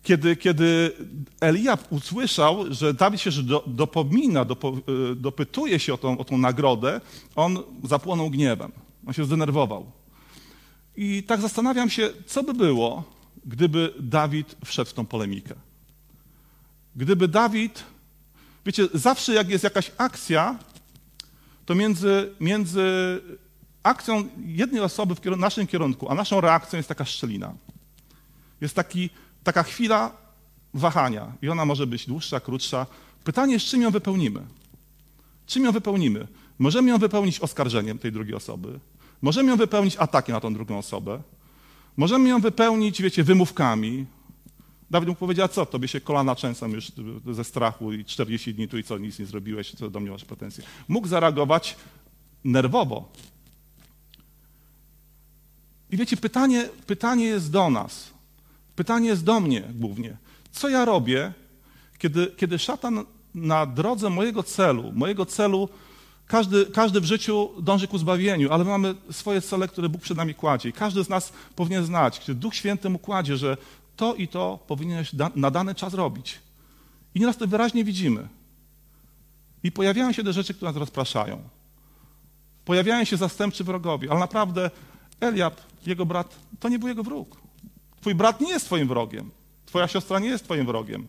[0.03, 0.93] kiedy, kiedy
[1.41, 4.73] Eliab usłyszał, że Dawid się do, dopomina, dopo,
[5.13, 7.01] y, dopytuje się o tą, o tą nagrodę,
[7.37, 8.73] on zapłonął gniewem.
[9.07, 9.91] On się zdenerwował.
[10.97, 13.05] I tak zastanawiam się, co by było,
[13.47, 15.55] gdyby Dawid wszedł w tą polemikę.
[16.97, 17.85] Gdyby Dawid
[18.67, 20.59] Wiecie, zawsze jak jest jakaś akcja,
[21.67, 22.83] to między, między
[23.83, 27.55] akcją jednej osoby w naszym kierunku, a naszą reakcją jest taka szczelina.
[28.61, 29.11] Jest taki,
[29.45, 30.13] taka chwila
[30.75, 32.87] wahania i ona może być dłuższa, krótsza.
[33.25, 34.41] Pytanie jest, czym ją wypełnimy?
[35.47, 36.29] Czym ją wypełnimy?
[36.59, 38.81] Możemy ją wypełnić oskarżeniem tej drugiej osoby.
[39.23, 41.23] Możemy ją wypełnić atakiem na tą drugą osobę.
[41.97, 44.07] Możemy ją wypełnić, wiecie, wymówkami.
[44.93, 46.93] Dawid mu powiedział, co, tobie się kolana trzęsą już
[47.31, 50.25] ze strachu i 40 dni tu i co, nic nie zrobiłeś, co do mnie masz
[50.25, 50.65] pretensje.
[50.89, 51.77] Mógł zareagować
[52.45, 53.09] nerwowo.
[55.91, 58.11] I wiecie, pytanie, pytanie jest do nas.
[58.77, 60.17] Pytanie jest do mnie głównie.
[60.51, 61.33] Co ja robię,
[61.99, 65.69] kiedy, kiedy szatan na drodze mojego celu, mojego celu,
[66.27, 70.17] każdy, każdy w życiu dąży ku zbawieniu, ale my mamy swoje cele, które Bóg przed
[70.17, 70.69] nami kładzie.
[70.69, 73.57] I każdy z nas powinien znać, kiedy Duch Święty mu kładzie, że
[73.97, 76.41] to i to powinieneś na dany czas robić.
[77.15, 78.29] I nieraz to wyraźnie widzimy.
[79.63, 81.43] I pojawiają się te rzeczy, które nas rozpraszają.
[82.65, 84.71] Pojawiają się zastępczy wrogowie, ale naprawdę
[85.21, 87.41] Eliab, jego brat, to nie był jego wróg.
[88.01, 89.31] Twój brat nie jest twoim wrogiem.
[89.67, 91.07] Twoja siostra nie jest twoim wrogiem.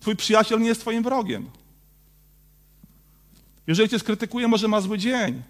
[0.00, 1.50] Twój przyjaciel nie jest twoim wrogiem.
[3.66, 5.42] Jeżeli cię skrytykuje, może ma zły dzień.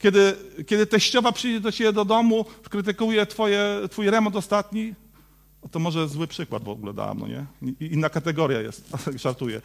[0.00, 0.36] Kiedy,
[0.66, 4.94] kiedy teściowa przyjdzie do ciebie do domu, krytykuje twoje, twój remont ostatni,
[5.62, 7.46] no to może zły przykład w ogóle dałem, no nie?
[7.80, 8.90] Inna kategoria jest,
[9.24, 9.60] żartuję.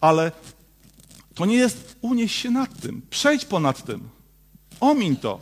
[0.00, 0.32] Ale
[1.34, 3.02] to nie jest unieść się nad tym.
[3.10, 4.08] Przejdź ponad tym.
[4.80, 5.40] Omiń to.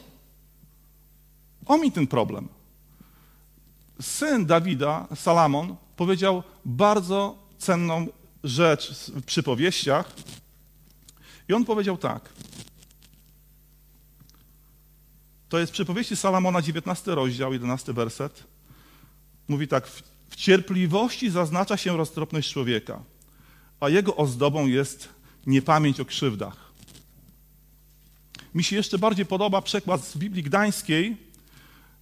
[1.66, 2.48] Omiń ten problem.
[4.00, 8.06] Syn Dawida, Salamon, powiedział bardzo cenną
[8.44, 10.12] rzecz w przypowieściach.
[11.48, 12.28] I on powiedział tak.
[15.48, 18.44] To jest przypowieści Salamona, 19 rozdział, 11 werset.
[19.48, 19.86] Mówi tak,
[20.30, 23.02] w cierpliwości zaznacza się roztropność człowieka,
[23.80, 25.08] a jego ozdobą jest
[25.46, 26.68] niepamięć o krzywdach.
[28.54, 31.16] Mi się jeszcze bardziej podoba przekład z Biblii Gdańskiej,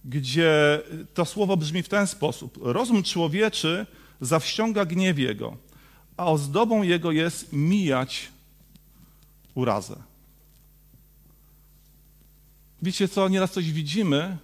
[0.05, 0.81] gdzie
[1.13, 2.59] to słowo brzmi w ten sposób.
[2.61, 3.85] Rozum człowieczy
[4.21, 5.57] zawściąga gniew jego,
[6.17, 8.29] a ozdobą jego jest mijać
[9.55, 9.95] urazę.
[12.81, 14.37] Wiecie co, nieraz coś widzimy,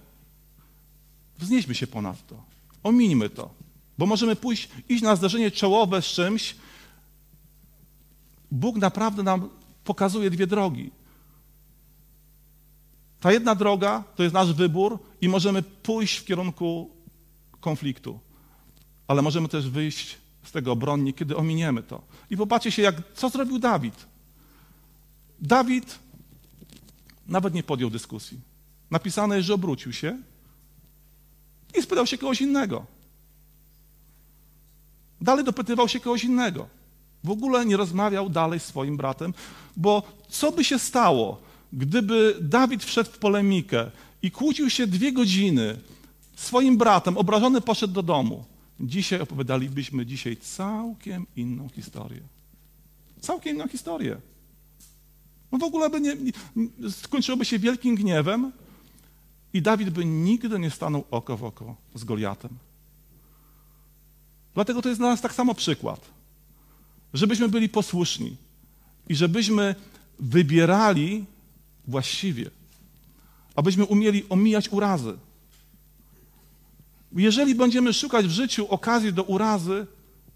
[1.38, 2.42] wznieśmy się ponad to.
[2.82, 3.50] Omińmy to,
[3.98, 6.56] bo możemy pójść, iść na zdarzenie czołowe z czymś.
[8.50, 9.48] Bóg naprawdę nam
[9.84, 10.90] pokazuje dwie drogi.
[13.20, 16.90] Ta jedna droga to jest nasz wybór i możemy pójść w kierunku
[17.60, 18.20] konfliktu,
[19.08, 22.02] ale możemy też wyjść z tego obronnie, kiedy ominiemy to.
[22.30, 24.06] I popatrzcie się, jak, co zrobił Dawid.
[25.40, 25.98] Dawid
[27.28, 28.40] nawet nie podjął dyskusji.
[28.90, 30.18] Napisane jest, że obrócił się
[31.78, 32.86] i spytał się kogoś innego.
[35.20, 36.68] Dalej dopytywał się kogoś innego.
[37.24, 39.34] W ogóle nie rozmawiał dalej z swoim bratem,
[39.76, 41.40] bo co by się stało,
[41.72, 43.90] gdyby Dawid wszedł w polemikę
[44.22, 45.78] i kłócił się dwie godziny
[46.36, 48.44] swoim bratem, obrażony poszedł do domu.
[48.80, 52.20] Dzisiaj opowiadalibyśmy dzisiaj całkiem inną historię.
[53.20, 54.16] Całkiem inną historię.
[55.52, 56.16] No w ogóle by nie,
[56.90, 58.52] skończyłoby się wielkim gniewem
[59.52, 62.50] i Dawid by nigdy nie stanął oko w oko z Goliatem.
[64.54, 66.00] Dlatego to jest dla nas tak samo przykład,
[67.14, 68.36] żebyśmy byli posłuszni
[69.08, 69.74] i żebyśmy
[70.18, 71.24] wybierali
[71.88, 72.50] właściwie,
[73.56, 75.16] abyśmy umieli omijać urazy.
[77.12, 79.86] Jeżeli będziemy szukać w życiu okazji do urazy,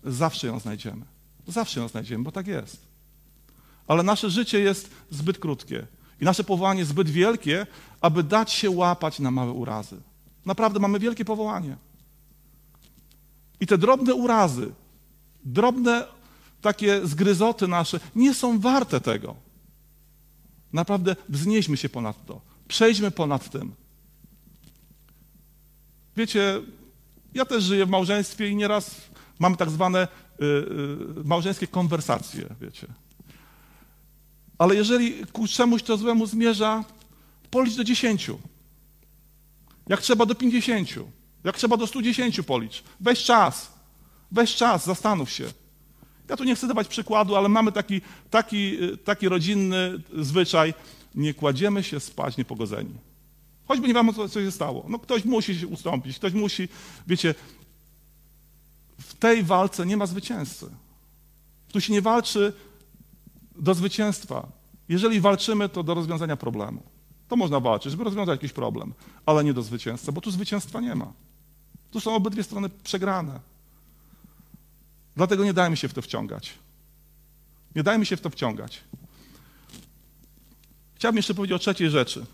[0.05, 1.05] zawsze ją znajdziemy.
[1.49, 2.88] Zawsze ją znajdziemy, bo tak jest.
[3.89, 5.87] Ale nasze życie jest zbyt krótkie
[6.21, 7.67] i nasze powołanie zbyt wielkie,
[8.01, 9.97] aby dać się łapać na małe urazy.
[10.47, 11.77] Naprawdę mamy wielkie powołanie.
[13.61, 14.73] I te drobne urazy,
[15.45, 16.05] drobne
[16.61, 19.35] takie zgryzoty nasze nie są warte tego.
[20.73, 22.41] Naprawdę wznieśmy się ponad to.
[22.69, 23.73] Przejdźmy ponad tym.
[26.17, 26.61] Wiecie,
[27.35, 28.97] ja też żyję w małżeństwie i nieraz
[29.39, 30.09] mamy tak zwane
[30.43, 32.87] y, y, małżeńskie konwersacje, wiecie.
[34.59, 36.85] Ale jeżeli ku czemuś to złemu zmierza,
[37.51, 38.39] policz do dziesięciu.
[39.89, 41.11] Jak trzeba do pięćdziesięciu.
[41.45, 42.83] Jak trzeba do stu dziesięciu policz.
[43.01, 43.73] Weź czas.
[44.33, 45.45] Weź czas, zastanów się.
[46.29, 50.75] Ja tu nie chcę dawać przykładu, ale mamy taki, taki, taki rodzinny zwyczaj.
[51.15, 52.95] Nie kładziemy się spać niepogodzeni.
[53.69, 54.85] Choćby nie wiadomo, co się stało.
[54.89, 56.69] No ktoś musi się ustąpić, ktoś musi,
[57.07, 57.35] wiecie,
[58.99, 60.67] w tej walce nie ma zwycięzcy.
[61.73, 62.53] Tu się nie walczy
[63.59, 64.49] do zwycięstwa.
[64.89, 66.83] Jeżeli walczymy, to do rozwiązania problemu.
[67.29, 68.95] To można walczyć, żeby rozwiązać jakiś problem,
[69.27, 71.13] ale nie do zwycięstwa, bo tu zwycięstwa nie ma.
[71.91, 73.41] Tu są obydwie strony przegrane.
[75.17, 76.55] Dlatego nie dajmy się w to wciągać.
[77.77, 78.81] Nie dajmy się w to wciągać.
[80.95, 82.27] Chciałbym jeszcze powiedzieć o trzeciej rzeczy.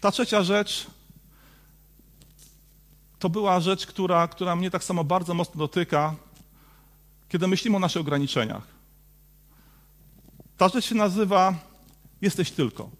[0.00, 0.86] Ta trzecia rzecz
[3.18, 6.14] to była rzecz, która, która mnie tak samo bardzo mocno dotyka,
[7.30, 8.66] kiedy myślimy o naszych ograniczeniach.
[10.56, 11.54] Ta rzecz się nazywa
[12.22, 12.90] jesteś tylko.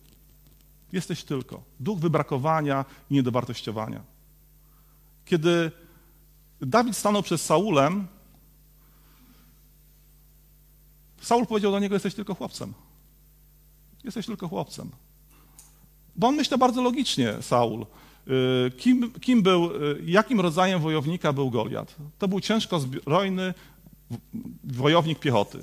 [0.92, 1.62] Jesteś tylko.
[1.80, 4.00] Duch wybrakowania i niedowartościowania.
[5.24, 5.70] Kiedy
[6.60, 8.06] Dawid stanął przed Saulem,
[11.20, 12.74] Saul powiedział do niego: Jesteś tylko chłopcem.
[14.04, 14.90] Jesteś tylko chłopcem.
[16.16, 17.86] Bo on myślał bardzo logicznie, Saul.
[18.66, 21.96] Y, kim, kim był, y, jakim rodzajem wojownika był Goliat?
[22.18, 23.54] To był ciężko zbrojny
[24.64, 25.58] wojownik piechoty.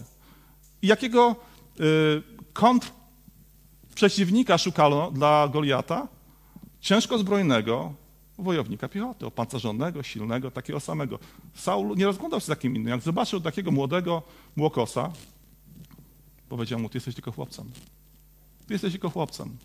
[0.82, 1.36] I jakiego
[1.80, 1.84] y,
[2.54, 2.92] kontr
[3.96, 6.08] przeciwnika szukano dla Goliata?
[6.82, 7.94] Ciężko zbrojnego
[8.38, 11.20] wojownika piechoty, opancerzonego, silnego, takiego samego.
[11.54, 12.88] Saul nie rozglądał się za kim innym.
[12.88, 14.22] Jak zobaczył takiego młodego
[14.56, 15.12] młokosa,
[16.50, 17.72] powiedział mu, ty jesteś tylko chłopcem.
[18.68, 19.58] Ty jesteś tylko chłopcem.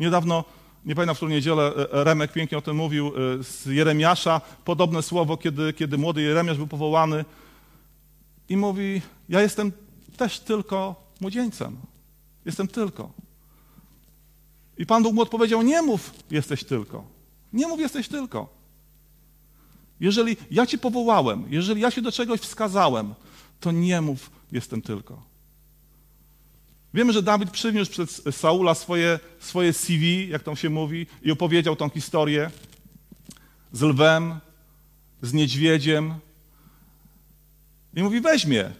[0.00, 0.44] Niedawno,
[0.84, 4.40] nie pamiętam, w którą niedzielę e, e, Remek pięknie o tym mówił, e, z Jeremiasza,
[4.64, 7.24] podobne słowo, kiedy, kiedy młody Jeremiasz był powołany
[8.48, 9.72] i mówi, ja jestem
[10.16, 11.76] też tylko młodzieńcem.
[12.44, 13.12] Jestem tylko.
[14.78, 17.04] I Pan Bóg mu odpowiedział, nie mów, jesteś tylko.
[17.52, 18.48] Nie mów, jesteś tylko.
[20.00, 23.14] Jeżeli ja Cię powołałem, jeżeli ja się do czegoś wskazałem,
[23.60, 25.22] to nie mów, jestem tylko.
[26.94, 31.76] Wiemy, że Dawid przyniósł przez Saula swoje, swoje CV, jak tam się mówi, i opowiedział
[31.76, 32.50] tą historię
[33.72, 34.40] z lwem,
[35.22, 36.14] z niedźwiedziem.
[37.94, 38.70] I mówi, weźmie.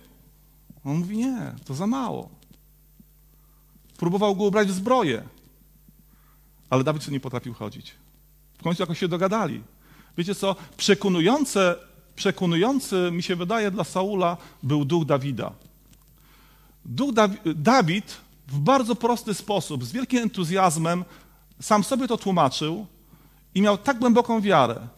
[0.84, 2.28] On mówi, nie, to za mało.
[3.96, 5.22] Próbował go ubrać w zbroję,
[6.70, 7.94] ale Dawid nie potrafił chodzić.
[8.58, 9.62] W końcu jakoś się dogadali.
[10.18, 11.76] Wiecie co, przekonujące,
[12.16, 15.52] przekonujący mi się wydaje dla Saula był duch Dawida.
[16.84, 17.14] Duch
[17.54, 18.16] Dawid
[18.48, 21.04] w bardzo prosty sposób, z wielkim entuzjazmem,
[21.60, 22.86] sam sobie to tłumaczył
[23.54, 24.88] i miał tak głęboką wiarę,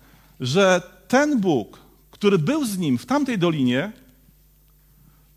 [0.41, 1.79] że ten Bóg,
[2.21, 3.93] który był z nim w tamtej dolinie,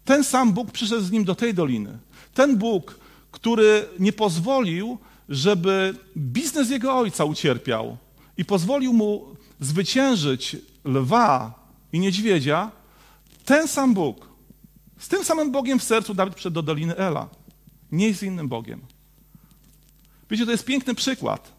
[0.06, 1.98] ten sam Bóg przyszedł z nim do tej doliny.
[2.34, 3.00] Ten Bóg,
[3.32, 4.98] który nie pozwolił,
[5.30, 7.98] żeby biznes jego ojca ucierpiał
[8.38, 11.54] i pozwolił mu zwyciężyć lwa
[11.94, 12.72] i niedźwiedzia,
[13.46, 14.28] ten sam Bóg,
[15.00, 17.30] z tym samym Bogiem w sercu Dawid przyszedł do Doliny Ela.
[17.92, 18.82] Nie z innym Bogiem.
[20.30, 21.52] Wiecie, to jest piękny przykład,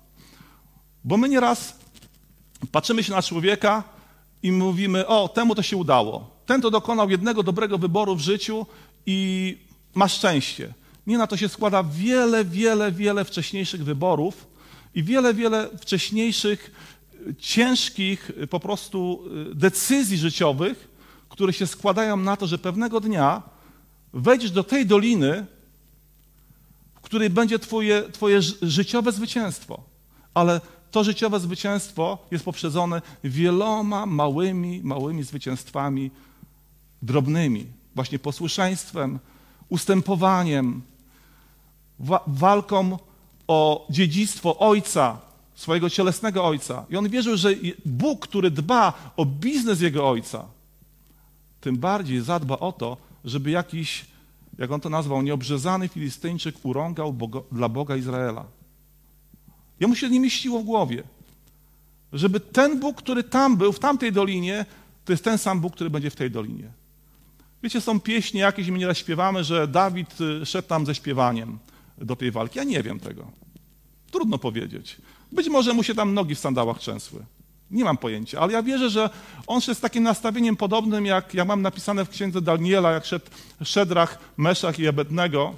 [1.04, 1.78] bo my nieraz
[2.72, 3.93] patrzymy się na człowieka
[4.44, 6.30] i mówimy, o, temu to się udało.
[6.46, 8.66] Ten to dokonał jednego dobrego wyboru w życiu
[9.06, 9.58] i
[9.94, 10.74] ma szczęście.
[11.06, 14.46] Nie na to się składa wiele, wiele, wiele wcześniejszych wyborów
[14.94, 16.70] i wiele, wiele wcześniejszych,
[17.38, 20.88] ciężkich po prostu y, decyzji życiowych,
[21.28, 23.42] które się składają na to, że pewnego dnia
[24.12, 25.46] wejdziesz do tej doliny,
[26.94, 29.82] w której będzie twoje, twoje życiowe zwycięstwo.
[30.34, 30.60] Ale
[30.94, 36.10] to życiowe zwycięstwo jest poprzedzone wieloma małymi, małymi zwycięstwami
[37.02, 37.66] drobnymi.
[37.94, 39.18] Właśnie posłuszeństwem,
[39.68, 40.82] ustępowaniem,
[41.98, 42.98] wa walką
[43.48, 45.18] o dziedzictwo ojca,
[45.54, 46.84] swojego cielesnego ojca.
[46.90, 47.50] I on wierzył, że
[47.84, 50.44] Bóg, który dba o biznes jego ojca,
[51.60, 54.04] tym bardziej zadba o to, żeby jakiś,
[54.58, 58.44] jak on to nazwał, nieobrzezany Filistyńczyk urągał Boga, dla Boga Izraela.
[59.80, 61.02] Jemu się nie mieściło w głowie,
[62.12, 64.66] żeby ten Bóg, który tam był, w tamtej dolinie,
[65.04, 66.68] to jest ten sam Bóg, który będzie w tej dolinie.
[67.62, 71.58] Wiecie, są pieśni jakieś, my nieraz śpiewamy, że Dawid y, szedł tam ze śpiewaniem
[71.98, 72.58] do tej walki.
[72.58, 73.30] Ja nie wiem tego.
[74.10, 74.96] Trudno powiedzieć.
[75.32, 77.24] Być może mu się tam nogi w sandałach trzęsły.
[77.70, 79.10] Nie mam pojęcia, ale ja wierzę, że
[79.46, 83.26] on szedł z takim nastawieniem podobnym, jak ja mam napisane w księdze Daniela, jak szedł
[83.64, 85.54] Szedrach, Meszach i Ebednego.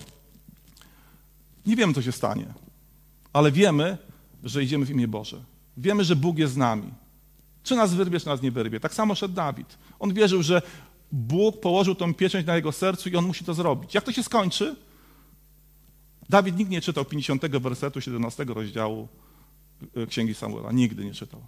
[1.66, 2.46] Nie wiem, co się stanie,
[3.33, 3.98] ale wiemy,
[4.47, 5.41] że idziemy w imię Boże.
[5.77, 6.91] Wiemy, że Bóg jest z nami.
[7.63, 8.81] Czy nas wyrwie, czy nas nie wyrwie.
[8.81, 9.79] Tak samo szedł Dawid.
[9.99, 10.63] On wierzył, że
[11.13, 13.95] Bóg położył tą pieczęć na jego sercu i on musi to zrobić.
[13.95, 14.77] Jak to się skończy?
[16.29, 19.09] Dawid nikt nie czytał 50 wersetu 17 rozdziału
[19.97, 20.73] e, Księgi Samuela.
[20.73, 21.41] Nigdy nie czytał.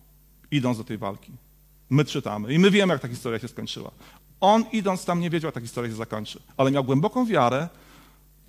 [0.50, 1.32] Idąc do tej walki.
[1.90, 3.90] My czytamy i my wiemy, jak ta historia się skończyła.
[4.40, 6.40] On idąc tam nie wiedział, jak ta historia się zakończy.
[6.56, 7.68] Ale miał głęboką wiarę,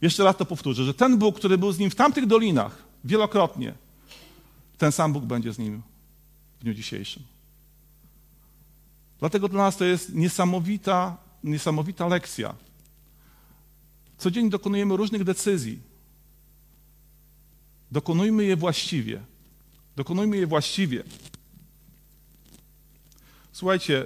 [0.01, 3.73] jeszcze raz to powtórzę, że ten Bóg, który był z nim w tamtych dolinach wielokrotnie,
[4.79, 5.81] ten sam Bóg będzie z nim
[6.59, 7.23] w dniu dzisiejszym.
[9.19, 12.55] Dlatego dla nas to jest niesamowita, niesamowita lekcja.
[14.17, 15.79] Codziennie dokonujemy różnych decyzji.
[17.91, 19.21] Dokonujmy je właściwie.
[19.95, 21.03] Dokonujmy je właściwie.
[23.51, 24.05] Słuchajcie,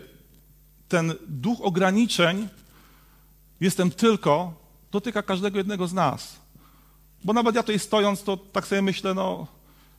[0.87, 2.47] ten duch ograniczeń,
[3.59, 4.53] jestem tylko,
[4.91, 6.35] dotyka każdego jednego z nas.
[7.23, 9.47] Bo nawet ja tutaj stojąc, to tak sobie myślę, no,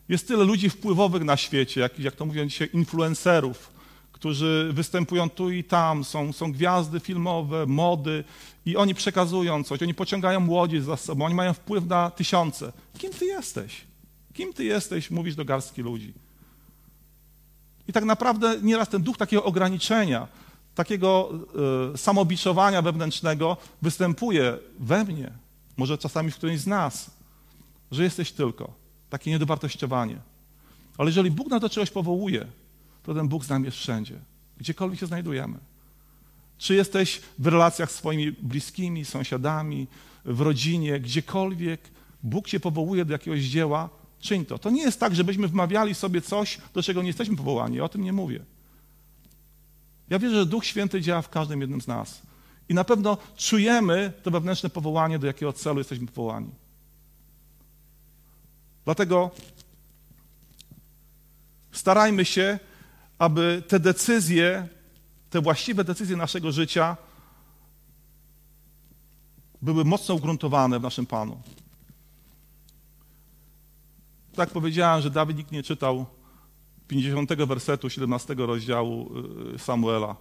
[0.09, 3.71] jest tyle ludzi wpływowych na świecie, jak, jak to mówią dzisiaj, influencerów,
[4.12, 8.25] którzy występują tu i tam, są, są gwiazdy filmowe, mody
[8.67, 12.73] i oni przekazują coś, oni pociągają młodzież za sobą, oni mają wpływ na tysiące.
[12.99, 13.81] Kim ty jesteś?
[14.33, 16.12] Kim ty jesteś, mówisz do garstki ludzi?
[17.88, 20.29] I tak naprawdę nieraz ten duch takiego ograniczenia,
[20.75, 21.31] takiego
[21.95, 25.33] y, samobiczowania wewnętrznego występuje we mnie,
[25.77, 27.11] może czasami w którymś z nas,
[27.90, 28.84] że jesteś tylko.
[29.14, 30.16] Takie niedowartościowanie.
[30.98, 32.46] Ale jeżeli Bóg nas do czegoś powołuje,
[33.03, 34.18] to ten Bóg z nami jest wszędzie,
[34.59, 35.59] gdziekolwiek się znajdujemy.
[36.59, 39.87] Czy jesteś w relacjach z swoimi bliskimi, sąsiadami,
[40.24, 41.81] w rodzinie, gdziekolwiek
[42.22, 43.88] Bóg cię powołuje do jakiegoś dzieła,
[44.20, 44.59] czyń to.
[44.59, 47.77] To nie jest tak, żebyśmy wmawiali sobie coś, do czego nie jesteśmy powołani.
[47.77, 48.40] Ja o tym nie mówię.
[50.11, 52.22] Ja wierzę, że Duch Święty działa w każdym jednym z nas.
[52.68, 56.63] I na pewno czujemy to wewnętrzne powołanie, do jakiego celu jesteśmy powołani.
[58.85, 59.31] Dlatego
[61.73, 62.59] starajmy się
[63.18, 64.68] aby te decyzje,
[65.31, 66.97] te właściwe decyzje naszego życia
[69.62, 71.42] były mocno ugruntowane w naszym Panu.
[74.37, 76.07] Tak powiedziałem, że Dawid nikt nie czytał
[76.88, 79.11] 50 wersetu 17 rozdziału
[79.55, 80.16] y, Samuela.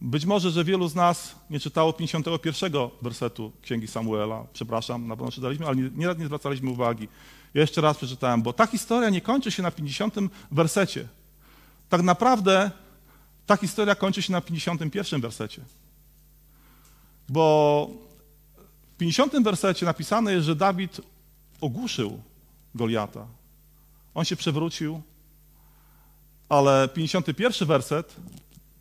[0.00, 4.46] Być może, że wielu z nas nie czytało 51 wersetu Księgi Samuela.
[4.52, 7.08] Przepraszam, na pewno czytaliśmy, ale nieraz nie zwracaliśmy uwagi.
[7.54, 10.14] Ja jeszcze raz przeczytałem, bo ta historia nie kończy się na 50
[10.50, 11.08] wersecie.
[11.88, 12.70] Tak naprawdę
[13.46, 15.62] ta historia kończy się na 51 wersecie.
[17.28, 17.90] Bo
[18.94, 21.00] w 50 wersecie napisane jest, że Dawid
[21.60, 22.20] ogłuszył
[22.74, 23.26] Goliata.
[24.14, 25.02] On się przewrócił,
[26.48, 28.16] ale 51 werset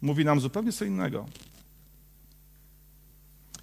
[0.02, 1.26] mówi nam zupełnie co innego.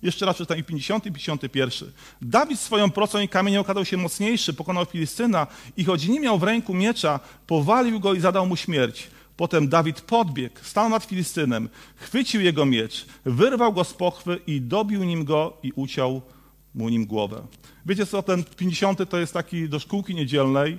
[0.03, 1.93] Jeszcze raz przeczytam i 50 i 51.
[2.22, 6.43] Dawid swoją procą i kamieniem okazał się mocniejszy, pokonał Filistyna i choć nie miał w
[6.43, 9.11] ręku miecza, powalił go i zadał mu śmierć.
[9.37, 15.05] Potem Dawid podbiegł, stał nad Filistynem, chwycił jego miecz, wyrwał go z pochwy i dobił
[15.05, 16.22] nim go i uciął
[16.74, 17.47] mu nim głowę.
[17.87, 20.78] Wiecie co, ten 50 to jest taki do szkółki niedzielnej,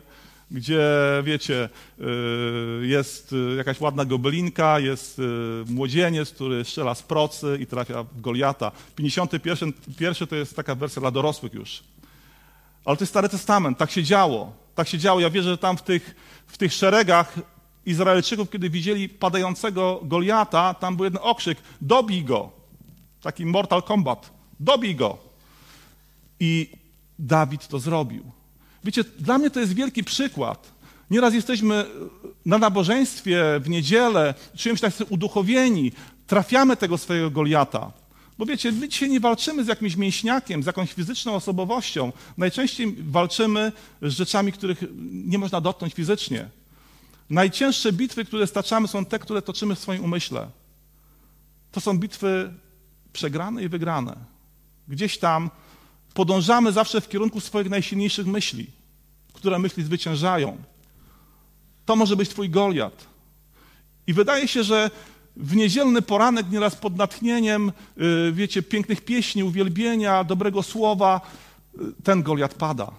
[0.51, 0.81] gdzie,
[1.23, 1.69] wiecie,
[1.99, 5.23] y, jest y, jakaś ładna gobelinka, jest y,
[5.67, 8.71] młodzieniec, który strzela z procy i trafia w Goliata.
[8.95, 11.83] 51 pierwszy to jest taka wersja dla dorosłych już.
[12.85, 14.53] Ale to jest Stary Testament, tak się działo.
[14.75, 15.19] Tak się działo.
[15.19, 16.15] Ja wierzę, że tam w tych,
[16.47, 17.35] w tych szeregach
[17.85, 22.51] Izraelczyków, kiedy widzieli padającego Goliata, tam był jeden okrzyk, dobij go.
[23.21, 24.31] Taki Mortal Kombat.
[24.59, 25.17] Dobij go.
[26.39, 26.69] I
[27.19, 28.36] Dawid to zrobił.
[28.87, 30.71] Wiecie, dla mnie to jest wielki przykład.
[31.11, 31.85] Nieraz jesteśmy
[32.45, 35.91] na nabożeństwie w niedzielę, czujemy się tak uduchowieni,
[36.27, 37.91] trafiamy tego swojego Goliata.
[38.37, 42.11] Bo wiecie, my dzisiaj nie walczymy z jakimś mięśniakiem, z jakąś fizyczną osobowością.
[42.37, 43.71] Najczęściej walczymy
[44.01, 46.49] z rzeczami, których nie można dotknąć fizycznie.
[47.29, 50.47] Najcięższe bitwy, które staczamy, są te, które toczymy w swoim umyśle.
[51.71, 52.53] To są bitwy
[53.13, 54.15] przegrane i wygrane.
[54.87, 55.49] Gdzieś tam
[56.13, 58.76] podążamy zawsze w kierunku swoich najsilniejszych myśli,
[59.37, 60.57] które myśli zwyciężają.
[61.85, 63.05] To może być Twój Goliat.
[64.07, 64.91] I wydaje się, że
[65.35, 71.21] w niedzielny poranek, nieraz pod natchnieniem, y, wiecie, pięknych pieśni, uwielbienia, dobrego słowa,
[71.75, 72.91] y, ten Goliat pada.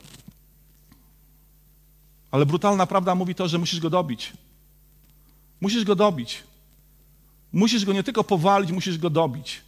[2.30, 4.32] Ale brutalna prawda mówi to, że musisz go dobić.
[5.60, 6.42] Musisz go dobić.
[7.52, 9.60] Musisz go nie tylko powalić, musisz go dobić,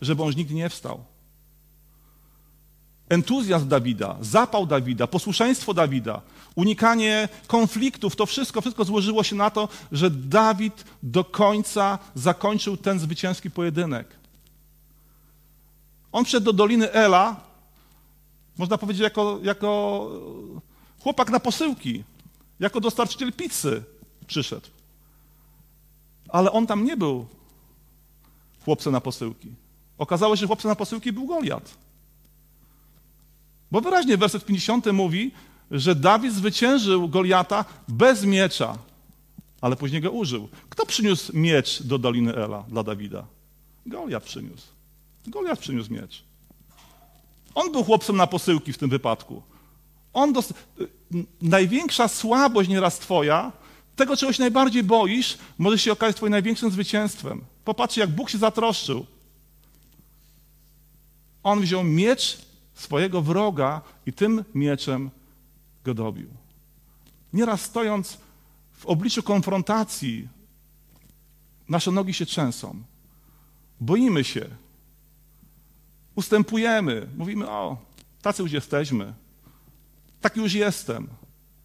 [0.00, 1.15] żeby on nigdy nie wstał
[3.08, 6.20] entuzjazm Dawida, zapał Dawida, posłuszeństwo Dawida,
[6.54, 12.98] unikanie konfliktów, to wszystko, wszystko złożyło się na to, że Dawid do końca zakończył ten
[12.98, 14.08] zwycięski pojedynek.
[16.12, 17.36] On wszedł do Doliny Ela,
[18.58, 20.10] można powiedzieć, jako, jako
[21.00, 22.04] chłopak na posyłki,
[22.60, 23.82] jako dostarczyciel pizzy
[24.26, 24.66] przyszedł.
[26.28, 27.26] Ale on tam nie był
[28.64, 29.52] chłopcem na posyłki.
[29.98, 31.85] Okazało się, że chłopcem na posyłki był Goliat.
[33.70, 35.30] Bo wyraźnie werset 50 mówi,
[35.70, 38.78] że Dawid zwyciężył Goliata bez miecza,
[39.60, 40.48] ale później go użył.
[40.70, 43.26] Kto przyniósł miecz do Doliny Ela dla Dawida?
[43.86, 44.66] Goliat przyniósł.
[45.26, 46.22] Goliat przyniósł miecz.
[47.54, 49.42] On był chłopcem na posyłki w tym wypadku.
[50.12, 50.52] On dos...
[51.42, 53.52] Największa słabość nieraz twoja,
[53.96, 57.44] tego czego się najbardziej boisz, może się okazać twoim największym zwycięstwem.
[57.64, 59.06] Popatrzcie, jak Bóg się zatroszczył.
[61.42, 62.38] On wziął miecz
[62.76, 65.10] swojego wroga i tym mieczem
[65.84, 66.28] go dobił.
[67.32, 68.18] Nieraz stojąc
[68.72, 70.28] w obliczu konfrontacji,
[71.68, 72.82] nasze nogi się trzęsą.
[73.80, 74.46] Boimy się.
[76.14, 77.06] Ustępujemy.
[77.16, 77.76] Mówimy, o,
[78.22, 79.14] tacy już jesteśmy.
[80.20, 81.08] Tak już jestem.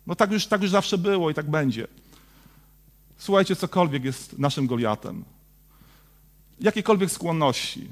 [0.08, 1.88] No tak już, tak już zawsze było i tak będzie.
[3.18, 5.24] Słuchajcie, cokolwiek jest naszym Goliatem.
[6.60, 7.88] Jakiekolwiek skłonności.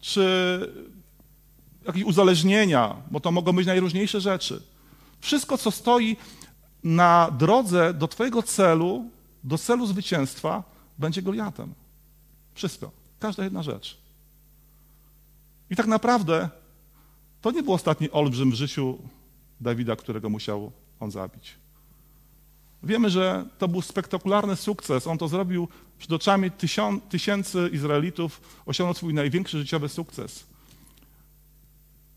[0.00, 0.22] Czy
[1.86, 4.62] jakieś uzależnienia, bo to mogą być najróżniejsze rzeczy.
[5.20, 6.16] Wszystko, co stoi
[6.84, 9.10] na drodze do Twojego celu,
[9.44, 10.62] do celu zwycięstwa,
[10.98, 11.74] będzie Goliatem.
[12.54, 12.90] Wszystko.
[13.18, 13.98] Każda jedna rzecz.
[15.70, 16.48] I tak naprawdę
[17.42, 18.98] to nie był ostatni olbrzym w życiu
[19.60, 21.54] Dawida, którego musiał on zabić.
[22.82, 25.06] Wiemy, że to był spektakularny sukces.
[25.06, 25.68] On to zrobił
[25.98, 26.50] przed oczami
[27.08, 30.44] tysięcy Izraelitów, osiągnął swój największy życiowy sukces.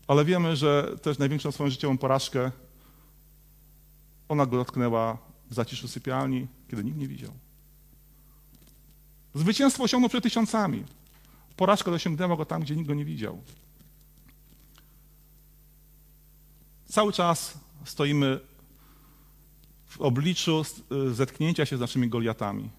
[0.08, 2.52] Ale wiemy, że też największą swoją życiową porażkę
[4.28, 5.18] ona go dotknęła
[5.50, 7.32] w zaciszu sypialni, kiedy nikt nie widział.
[9.34, 10.84] Zwycięstwo osiągnął przed tysiącami.
[11.56, 13.42] Porażka dosięgnęła go tam, gdzie nikt go nie widział.
[16.88, 18.40] Cały czas stoimy
[19.86, 20.62] w obliczu
[21.12, 22.70] zetknięcia się z naszymi Goliatami.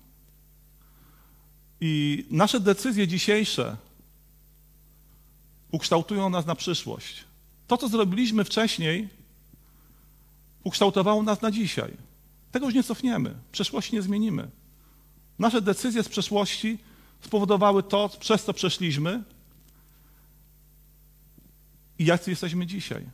[1.82, 3.78] I nasze decyzje dzisiejsze
[5.72, 7.24] ukształtują nas na przyszłość.
[7.68, 9.10] To, co zrobiliśmy wcześniej,
[10.64, 11.92] ukształtowało nas na dzisiaj.
[12.52, 14.50] Tego już nie cofniemy, przeszłości nie zmienimy.
[15.40, 16.78] Nasze decyzje z przeszłości
[17.22, 19.24] spowodowały to, przez co przeszliśmy
[22.00, 23.06] i jacy jesteśmy dzisiaj.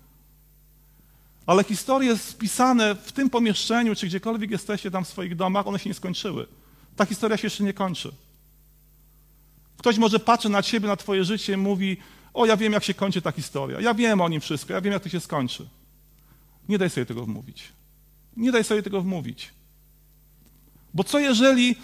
[1.46, 5.90] Ale historie spisane w tym pomieszczeniu, czy gdziekolwiek jesteście tam w swoich domach, one się
[5.90, 6.48] nie skończyły.
[6.96, 8.12] Ta historia się jeszcze nie kończy.
[9.78, 11.98] Ktoś może patrzy na ciebie, na twoje życie i mówi,
[12.34, 13.82] o, ja wiem, jak się kończy ta historia.
[13.82, 15.68] Ja wiem o nim wszystko, ja wiem, jak to się skończy.
[16.70, 17.64] Nie daj sobie tego wmówić.
[18.38, 19.52] Nie daj sobie tego wmówić.
[20.94, 21.76] Bo co jeżeli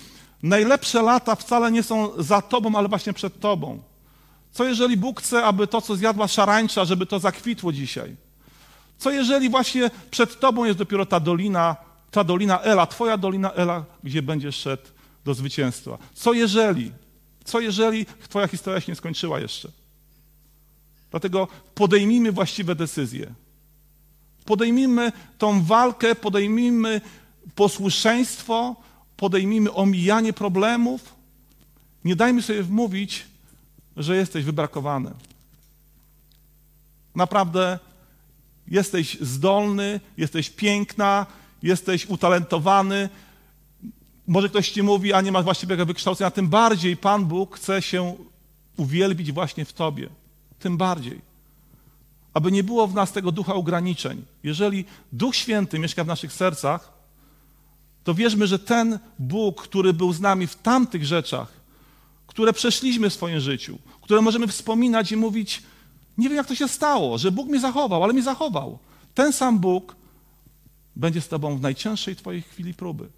[0.43, 3.81] najlepsze lata wcale nie są za tobą, ale właśnie przed tobą?
[4.51, 8.15] Co jeżeli Bóg chce, aby to, co zjadła szarańcza, żeby to zakwitło dzisiaj?
[8.97, 11.75] Co jeżeli właśnie przed tobą jest dopiero ta dolina,
[12.11, 14.83] ta dolina Ela, twoja dolina Ela, gdzie będziesz szedł
[15.25, 15.97] do zwycięstwa?
[16.13, 16.91] Co jeżeli?
[17.43, 19.71] Co jeżeli twoja historia się nie skończyła jeszcze?
[21.11, 23.33] Dlatego podejmijmy właściwe decyzje.
[24.45, 27.01] Podejmijmy tą walkę, podejmijmy
[27.55, 28.75] posłuszeństwo,
[29.17, 31.15] podejmijmy omijanie problemów.
[32.05, 33.25] Nie dajmy sobie wmówić,
[33.97, 35.11] że jesteś wybrakowany.
[37.15, 37.79] Naprawdę
[38.67, 41.25] jesteś zdolny, jesteś piękna,
[41.63, 43.09] jesteś utalentowany.
[44.27, 48.15] Może ktoś ci mówi, a nie masz właściwego wykształcenia, tym bardziej Pan Bóg chce się
[48.77, 50.09] uwielbić właśnie w tobie.
[50.59, 51.21] Tym bardziej.
[52.33, 54.25] Aby nie było w nas tego ducha ograniczeń.
[54.43, 56.93] Jeżeli Duch Święty mieszka w naszych sercach,
[58.03, 61.53] to wierzmy, że ten Bóg, który był z nami w tamtych rzeczach,
[62.27, 65.63] które przeszliśmy w swoim życiu, które możemy wspominać i mówić,
[66.17, 68.79] nie wiem jak to się stało, że Bóg mnie zachował, ale mnie zachował.
[69.15, 69.95] Ten sam Bóg
[70.95, 73.09] będzie z Tobą w najcięższej Twojej chwili próby.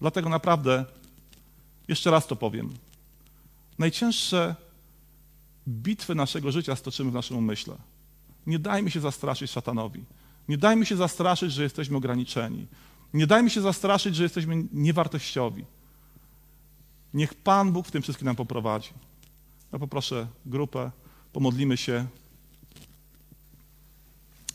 [0.00, 0.84] Dlatego naprawdę,
[1.88, 2.74] jeszcze raz to powiem,
[3.80, 4.54] najcięższe
[5.68, 7.76] bitwy naszego życia stoczymy w naszym umyśle.
[8.46, 10.04] Nie dajmy się zastraszyć szatanowi.
[10.48, 12.66] Nie dajmy się zastraszyć, że jesteśmy ograniczeni.
[13.14, 15.64] Nie dajmy się zastraszyć, że jesteśmy niewartościowi.
[17.14, 18.90] Niech Pan Bóg w tym wszystkim nam poprowadzi.
[19.72, 20.90] Ja poproszę grupę,
[21.32, 22.06] pomodlimy się.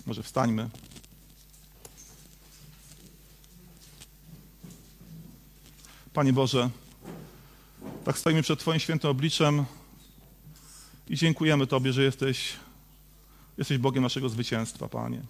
[0.05, 0.69] Może wstańmy.
[6.13, 6.69] Panie Boże,
[8.05, 9.65] tak stoimy przed Twoim świętym obliczem
[11.07, 12.53] i dziękujemy Tobie, że jesteś,
[13.57, 15.21] jesteś Bogiem naszego zwycięstwa, Panie.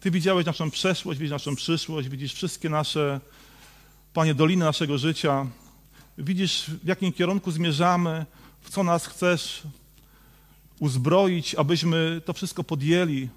[0.00, 3.20] Ty widziałeś naszą przeszłość, widzisz naszą przyszłość, widzisz wszystkie nasze,
[4.12, 5.46] Panie, doliny naszego życia.
[6.18, 8.26] Widzisz, w jakim kierunku zmierzamy,
[8.60, 9.62] w co nas chcesz
[10.80, 13.28] uzbroić, abyśmy to wszystko podjęli,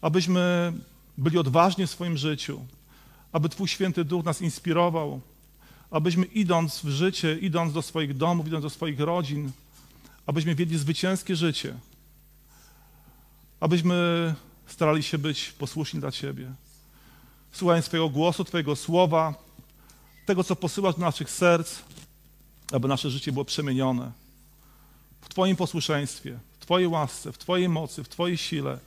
[0.00, 0.72] abyśmy
[1.18, 2.66] byli odważni w swoim życiu,
[3.32, 5.20] aby Twój święty duch nas inspirował,
[5.94, 9.52] abyśmy idąc w życie, idąc do swoich domów, idąc do swoich rodzin,
[10.26, 11.74] abyśmy wiedli zwycięskie życie,
[13.60, 13.94] abyśmy
[14.66, 16.52] starali się być posłuszni dla Ciebie.
[17.52, 19.34] Słuchając Twojego głosu, Twojego słowa,
[20.26, 21.78] tego, co posyłasz do naszych serc,
[22.72, 24.12] aby nasze życie było przemienione
[25.20, 28.78] w Twoim posłuszeństwie, w Twojej łasce, w Twojej mocy, w Twojej sile.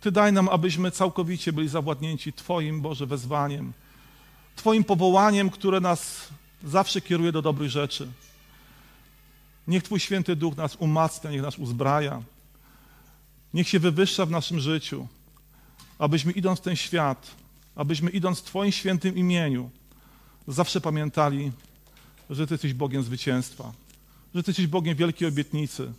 [0.00, 3.72] Ty daj nam, abyśmy całkowicie byli zawładnięci Twoim, Boże, wezwaniem,
[4.56, 6.28] Twoim powołaniem, które nas
[6.64, 8.08] zawsze kieruje do dobrych rzeczy.
[9.68, 12.22] Niech Twój święty duch nas umacnia, niech nas uzbraja.
[13.54, 15.08] Niech się wywyższa w naszym życiu,
[15.98, 17.30] abyśmy idąc w ten świat,
[17.74, 19.70] abyśmy idąc w Twoim świętym imieniu,
[20.48, 21.52] zawsze pamiętali,
[22.30, 23.72] że Ty jesteś Bogiem zwycięstwa,
[24.34, 25.92] że Ty jesteś Bogiem wielkiej obietnicy,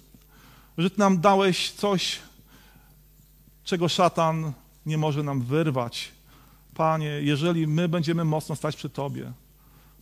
[0.77, 2.19] że Ty nam dałeś coś,
[3.63, 4.53] czego szatan
[4.85, 6.11] nie może nam wyrwać.
[6.75, 9.31] Panie, jeżeli my będziemy mocno stać przy Tobie,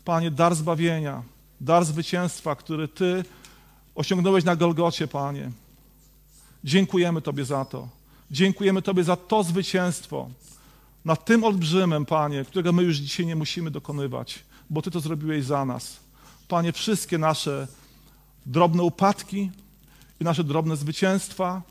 [0.05, 1.23] Panie, dar zbawienia,
[1.61, 3.23] dar zwycięstwa, który Ty
[3.95, 5.51] osiągnąłeś na Golgocie, Panie.
[6.63, 7.87] Dziękujemy Tobie za to.
[8.31, 10.29] Dziękujemy Tobie za to zwycięstwo
[11.05, 15.45] nad tym olbrzymem, Panie, którego my już dzisiaj nie musimy dokonywać, bo Ty to zrobiłeś
[15.45, 15.99] za nas.
[16.47, 17.67] Panie, wszystkie nasze
[18.45, 19.51] drobne upadki
[20.19, 21.61] i nasze drobne zwycięstwa,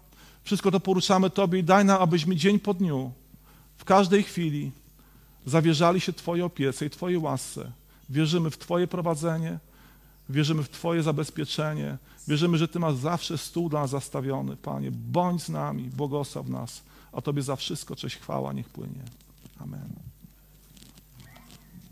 [0.45, 3.13] wszystko to poruszamy Tobie i daj nam, abyśmy dzień po dniu,
[3.79, 4.73] w każdej chwili
[5.47, 7.73] zawierzali się Twojej opiece i Twojej łasce.
[8.11, 9.59] Wierzymy w Twoje prowadzenie,
[10.29, 14.57] wierzymy w Twoje zabezpieczenie, wierzymy, że Ty masz zawsze stół dla nas zastawiony.
[14.57, 16.83] Panie, bądź z nami, błogosław nas,
[17.13, 19.03] a Tobie za wszystko cześć chwała niech płynie.
[19.59, 20.10] Amen.